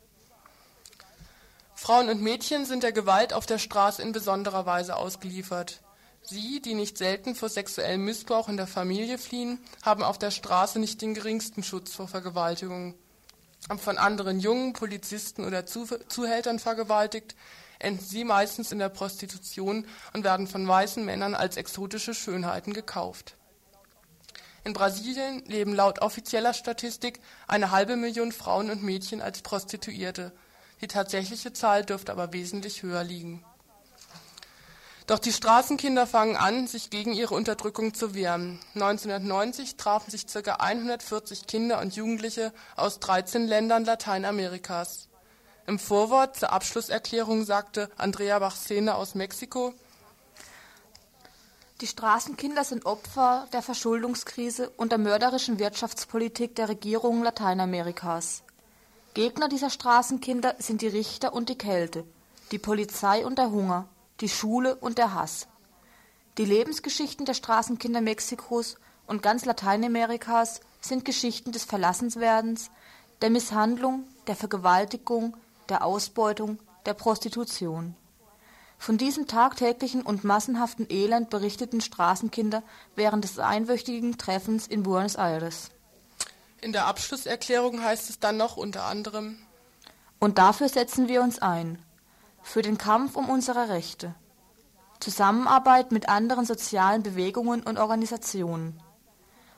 [1.75, 5.81] Frauen und Mädchen sind der Gewalt auf der Straße in besonderer Weise ausgeliefert.
[6.23, 10.79] Sie, die nicht selten vor sexuellem Missbrauch in der Familie fliehen, haben auf der Straße
[10.79, 12.95] nicht den geringsten Schutz vor Vergewaltigung.
[13.77, 17.35] Von anderen Jungen, Polizisten oder Zuhältern vergewaltigt,
[17.77, 23.35] enden sie meistens in der Prostitution und werden von weißen Männern als exotische Schönheiten gekauft.
[24.63, 30.31] In Brasilien leben laut offizieller Statistik eine halbe Million Frauen und Mädchen als Prostituierte.
[30.81, 33.43] Die tatsächliche Zahl dürfte aber wesentlich höher liegen.
[35.07, 38.59] Doch die Straßenkinder fangen an, sich gegen ihre Unterdrückung zu wehren.
[38.73, 40.55] 1990 trafen sich ca.
[40.55, 45.07] 140 Kinder und Jugendliche aus 13 Ländern Lateinamerikas.
[45.67, 49.73] Im Vorwort zur Abschlusserklärung sagte Andrea Bachsena aus Mexiko,
[51.81, 58.44] die Straßenkinder sind Opfer der Verschuldungskrise und der mörderischen Wirtschaftspolitik der Regierungen Lateinamerikas.
[59.15, 62.03] Gegner dieser Straßenkinder sind die Richter und die Kälte,
[62.51, 63.87] die Polizei und der Hunger,
[64.19, 65.47] die Schule und der Hass.
[66.37, 68.75] Die Lebensgeschichten der Straßenkinder Mexikos
[69.07, 72.71] und ganz Lateinamerikas sind Geschichten des Verlassenswerdens,
[73.21, 75.37] der Misshandlung, der Vergewaltigung,
[75.69, 77.95] der Ausbeutung, der Prostitution.
[78.77, 82.63] Von diesem tagtäglichen und massenhaften Elend berichteten Straßenkinder
[82.97, 85.71] während des einwöchigen Treffens in Buenos Aires.
[86.65, 89.37] In der Abschlusserklärung heißt es dann noch unter anderem
[90.17, 91.77] Und dafür setzen wir uns ein,
[92.41, 94.15] für den Kampf um unsere Rechte,
[94.99, 98.81] Zusammenarbeit mit anderen sozialen Bewegungen und Organisationen,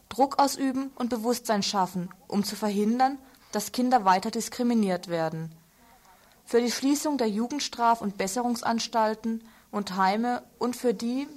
[0.10, 3.18] Druck ausüben und Bewusstsein schaffen, um zu verhindern,
[3.53, 5.55] dass Kinder weiter diskriminiert werden–
[6.45, 11.28] für die Schließung der Jugendstraf- und Besserungsanstalten und Heime und für die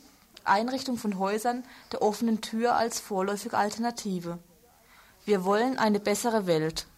[0.43, 1.63] Einrichtung von Häusern
[1.93, 4.41] der offenen Tür als vorläufige Alternative.
[5.31, 6.89] Wir wollen eine bessere Welt.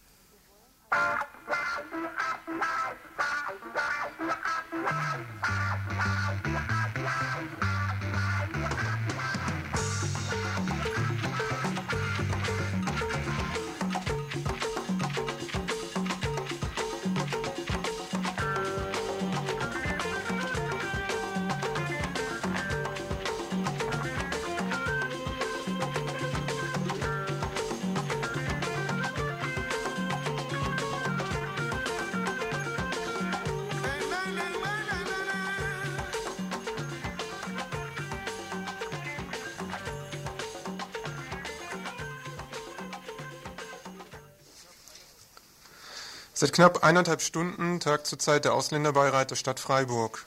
[46.35, 50.25] Seit knapp eineinhalb Stunden tagt zurzeit der Ausländerbeirat der Stadt Freiburg.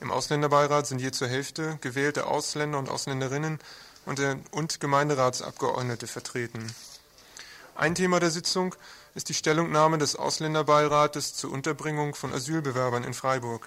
[0.00, 3.58] Im Ausländerbeirat sind je zur Hälfte gewählte Ausländer und Ausländerinnen
[4.06, 4.20] und,
[4.52, 6.72] und Gemeinderatsabgeordnete vertreten.
[7.74, 8.76] Ein Thema der Sitzung
[9.16, 13.66] ist die Stellungnahme des Ausländerbeirates zur Unterbringung von Asylbewerbern in Freiburg.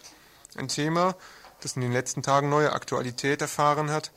[0.55, 1.17] Ein Thema,
[1.59, 4.11] das in den letzten Tagen neue Aktualität erfahren hat,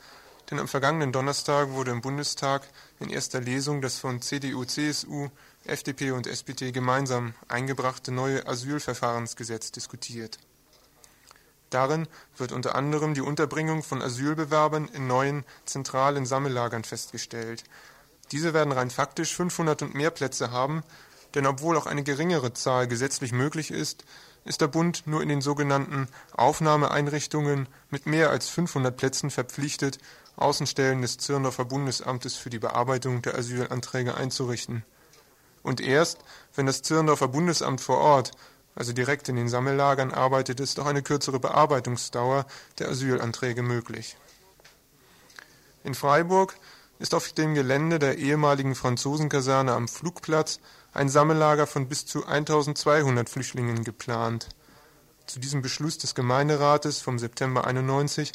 [0.49, 2.61] denn am vergangenen Donnerstag wurde im Bundestag
[3.01, 5.29] in erster Lesung das von CDU, CSU,
[5.65, 10.39] FDP und SPD gemeinsam eingebrachte neue Asylverfahrensgesetz diskutiert.
[11.69, 17.63] Darin wird unter anderem die Unterbringung von Asylbewerbern in neuen zentralen Sammellagern festgestellt.
[18.31, 20.83] Diese werden rein faktisch 500 und mehr Plätze haben,
[21.35, 24.03] denn obwohl auch eine geringere Zahl gesetzlich möglich ist,
[24.43, 29.99] ist der Bund nur in den sogenannten Aufnahmeeinrichtungen mit mehr als 500 Plätzen verpflichtet,
[30.35, 34.83] Außenstellen des Zürndorfer Bundesamtes für die Bearbeitung der Asylanträge einzurichten
[35.63, 36.19] und erst,
[36.55, 38.31] wenn das Zirndorfer Bundesamt vor Ort,
[38.75, 42.45] also direkt in den Sammellagern arbeitet, ist auch eine kürzere Bearbeitungsdauer
[42.79, 44.17] der Asylanträge möglich.
[45.83, 46.55] In Freiburg
[46.99, 50.59] ist auf dem Gelände der ehemaligen Franzosenkaserne am Flugplatz
[50.93, 54.49] ein Sammellager von bis zu 1200 Flüchtlingen geplant.
[55.25, 58.33] Zu diesem Beschluss des Gemeinderates vom September 91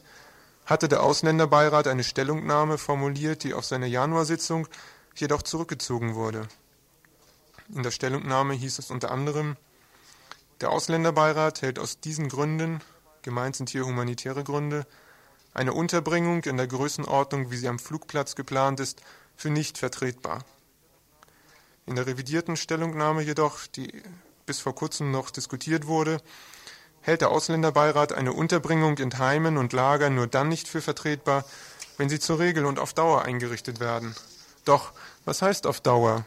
[0.64, 4.66] hatte der Ausländerbeirat eine Stellungnahme formuliert, die auf seiner Januarsitzung
[5.14, 6.48] jedoch zurückgezogen wurde.
[7.74, 9.56] In der Stellungnahme hieß es unter anderem,
[10.60, 12.80] der Ausländerbeirat hält aus diesen Gründen,
[13.22, 14.86] gemeint sind hier humanitäre Gründe,
[15.52, 19.02] eine Unterbringung in der Größenordnung, wie sie am Flugplatz geplant ist,
[19.36, 20.44] für nicht vertretbar.
[21.84, 24.02] In der revidierten Stellungnahme jedoch, die
[24.46, 26.22] bis vor kurzem noch diskutiert wurde,
[27.00, 31.44] hält der Ausländerbeirat eine Unterbringung in Heimen und Lagern nur dann nicht für vertretbar,
[31.98, 34.14] wenn sie zur Regel und auf Dauer eingerichtet werden.
[34.64, 34.92] Doch,
[35.24, 36.24] was heißt auf Dauer?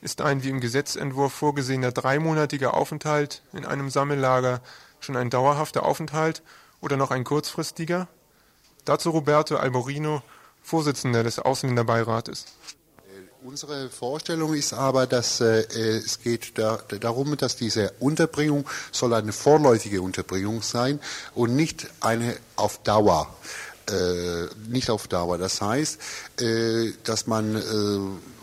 [0.00, 4.60] Ist ein wie im Gesetzentwurf vorgesehener dreimonatiger Aufenthalt in einem Sammellager
[5.00, 6.42] schon ein dauerhafter Aufenthalt
[6.80, 8.06] oder noch ein kurzfristiger?
[8.84, 10.22] Dazu Roberto Alborino,
[10.62, 12.46] Vorsitzender des Ausländerbeirates.
[13.42, 19.32] Unsere Vorstellung ist aber, dass äh, es geht da, darum, dass diese Unterbringung soll eine
[19.32, 21.00] vorläufige Unterbringung sein
[21.34, 23.34] und nicht eine auf Dauer.
[23.90, 25.38] Äh, nicht auf Dauer.
[25.38, 25.98] Das heißt,
[26.40, 28.37] äh, dass man äh,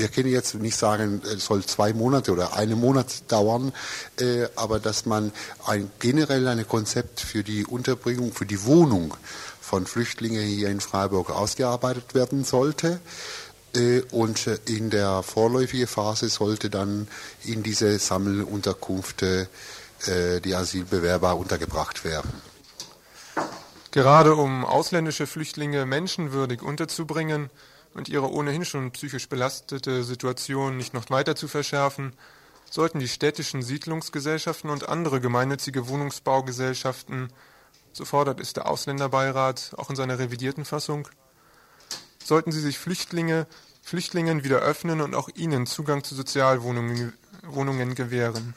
[0.00, 3.72] wir können jetzt nicht sagen, es soll zwei Monate oder einen Monat dauern,
[4.18, 5.30] äh, aber dass man
[5.66, 9.14] ein, generell ein Konzept für die Unterbringung, für die Wohnung
[9.60, 12.98] von Flüchtlingen hier in Freiburg ausgearbeitet werden sollte.
[13.76, 17.06] Äh, und in der vorläufigen Phase sollte dann
[17.44, 19.46] in diese Sammelunterkunft äh,
[20.42, 22.32] die Asylbewerber untergebracht werden.
[23.90, 27.50] Gerade um ausländische Flüchtlinge menschenwürdig unterzubringen
[27.94, 32.12] und ihre ohnehin schon psychisch belastete Situation nicht noch weiter zu verschärfen,
[32.70, 37.32] sollten die städtischen Siedlungsgesellschaften und andere gemeinnützige Wohnungsbaugesellschaften,
[37.92, 41.08] so fordert es der Ausländerbeirat auch in seiner revidierten Fassung,
[42.24, 43.46] sollten sie sich Flüchtlinge,
[43.82, 47.12] Flüchtlingen wieder öffnen und auch ihnen Zugang zu Sozialwohnungen
[47.42, 48.54] Wohnungen gewähren.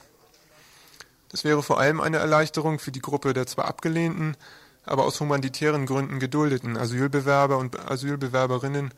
[1.30, 4.38] Das wäre vor allem eine Erleichterung für die Gruppe der zwar abgelehnten,
[4.86, 8.94] aber aus humanitären Gründen geduldeten Asylbewerber und Asylbewerberinnen,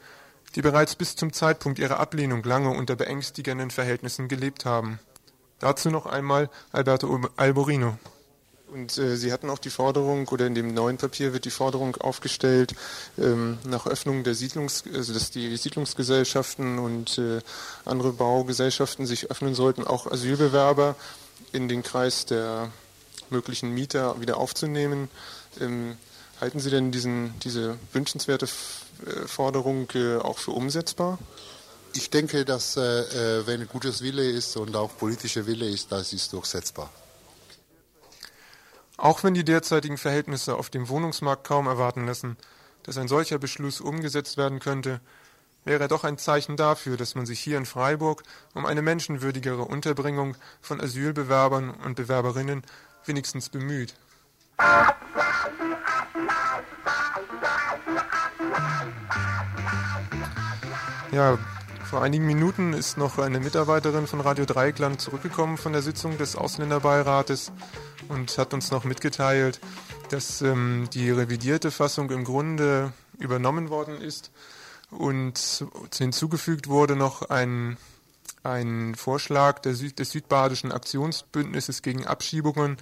[0.54, 5.00] die bereits bis zum Zeitpunkt ihrer Ablehnung lange unter beängstigenden Verhältnissen gelebt haben.
[5.60, 7.98] Dazu noch einmal Alberto Alborino.
[8.68, 11.96] Und äh, Sie hatten auch die Forderung, oder in dem neuen Papier wird die Forderung
[11.96, 12.76] aufgestellt,
[13.18, 17.40] ähm, nach Öffnung der Siedlungs, also dass die Siedlungsgesellschaften und äh,
[17.86, 20.96] andere Baugesellschaften sich öffnen sollten, auch Asylbewerber
[21.52, 22.72] in den Kreis der
[23.30, 25.10] möglichen Mieter wieder aufzunehmen.
[25.62, 25.96] Ähm,
[26.42, 28.48] halten Sie denn diesen, diese wünschenswerte
[29.26, 31.20] Forderung äh, auch für umsetzbar?
[31.94, 36.12] Ich denke, dass äh, äh, wenn gutes Wille ist und auch politischer Wille ist, das
[36.14, 36.90] ist durchsetzbar.
[38.98, 42.38] Auch wenn die derzeitigen Verhältnisse auf dem Wohnungsmarkt kaum erwarten lassen,
[42.84, 45.02] dass ein solcher Beschluss umgesetzt werden könnte,
[45.66, 48.24] wäre er doch ein Zeichen dafür, dass man sich hier in Freiburg
[48.54, 52.64] um eine menschenwürdigere Unterbringung von Asylbewerbern und Bewerberinnen
[53.06, 53.96] wenigstens bemüht.
[61.12, 61.38] Ja,
[61.90, 66.36] vor einigen Minuten ist noch eine Mitarbeiterin von Radio Dreieckland zurückgekommen von der Sitzung des
[66.36, 67.54] Ausländerbeirates
[68.10, 69.62] und hat uns noch mitgeteilt,
[70.10, 74.32] dass ähm, die revidierte Fassung im Grunde übernommen worden ist
[74.92, 75.66] und
[75.96, 77.78] hinzugefügt wurde noch ein,
[78.44, 82.78] ein Vorschlag Süd, des Südbadischen Aktionsbündnisses gegen Abschiebungen,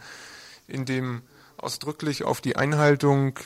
[0.67, 1.21] in dem
[1.57, 3.39] ausdrücklich auf die Einhaltung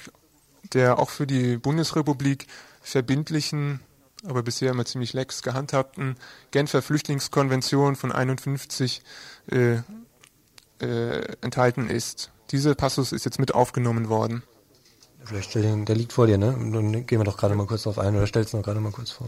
[0.73, 2.47] der auch für die Bundesrepublik
[2.81, 3.79] verbindlichen,
[4.25, 6.15] aber bisher immer ziemlich lax gehandhabten
[6.51, 9.01] Genfer Flüchtlingskonvention von 51
[9.51, 9.77] äh,
[10.79, 12.31] äh, enthalten ist.
[12.51, 14.43] Dieser Passus ist jetzt mit aufgenommen worden.
[15.23, 16.55] Vielleicht stell den, der liegt vor dir, ne?
[16.57, 18.93] Dann gehen wir doch gerade mal kurz drauf ein oder stellst du noch gerade mal
[18.93, 19.27] kurz vor.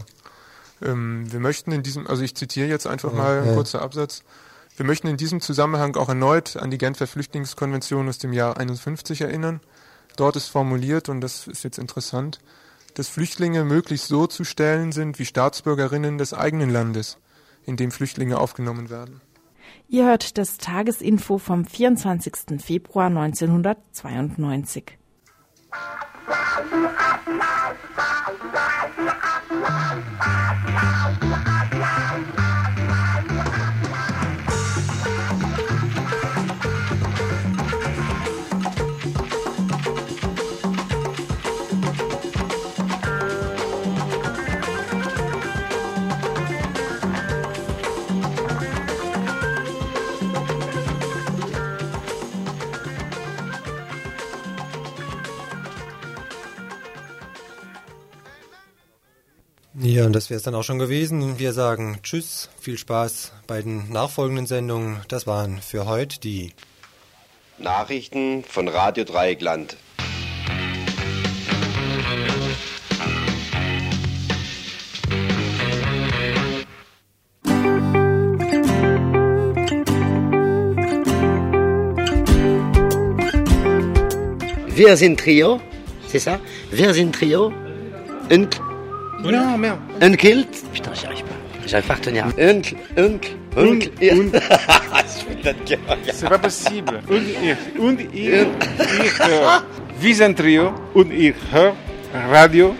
[0.82, 3.54] Ähm, wir möchten in diesem, also ich zitiere jetzt einfach ja, mal ein ja.
[3.54, 4.22] kurzer Absatz.
[4.76, 9.20] Wir möchten in diesem Zusammenhang auch erneut an die Genfer Flüchtlingskonvention aus dem Jahr 51
[9.20, 9.60] erinnern.
[10.16, 12.40] Dort ist formuliert, und das ist jetzt interessant,
[12.94, 17.18] dass Flüchtlinge möglichst so zu stellen sind wie Staatsbürgerinnen des eigenen Landes,
[17.64, 19.20] in dem Flüchtlinge aufgenommen werden.
[19.88, 22.60] Ihr hört das Tagesinfo vom 24.
[22.62, 24.98] Februar 1992.
[59.82, 61.38] Ja, und das wäre es dann auch schon gewesen.
[61.38, 65.00] Wir sagen Tschüss, viel Spaß bei den nachfolgenden Sendungen.
[65.08, 66.52] Das waren für heute die
[67.56, 69.78] Nachrichten von Radio Dreieckland.
[84.74, 85.58] Wir sind Trio,
[86.12, 86.38] c'est ça
[86.70, 87.50] Wir sind Trio
[88.30, 88.60] und
[89.22, 89.78] Non, merde.
[90.00, 91.34] Uncle Putain, j'y arrive pas.
[91.66, 92.26] J'arrive pas à retenir.
[92.38, 93.90] Uncle, uncle, uncle.
[96.12, 97.00] C'est pas possible.
[97.08, 99.62] Und ich, und ich, ich höre
[100.00, 101.74] Wiesentrio und ich höre
[102.30, 102.74] Radio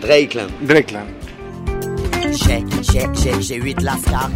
[0.00, 0.48] Dreiklang.
[0.62, 1.08] Dreckland.
[2.32, 4.30] J'ai, j'ai, j'ai, j'ai huit lascar.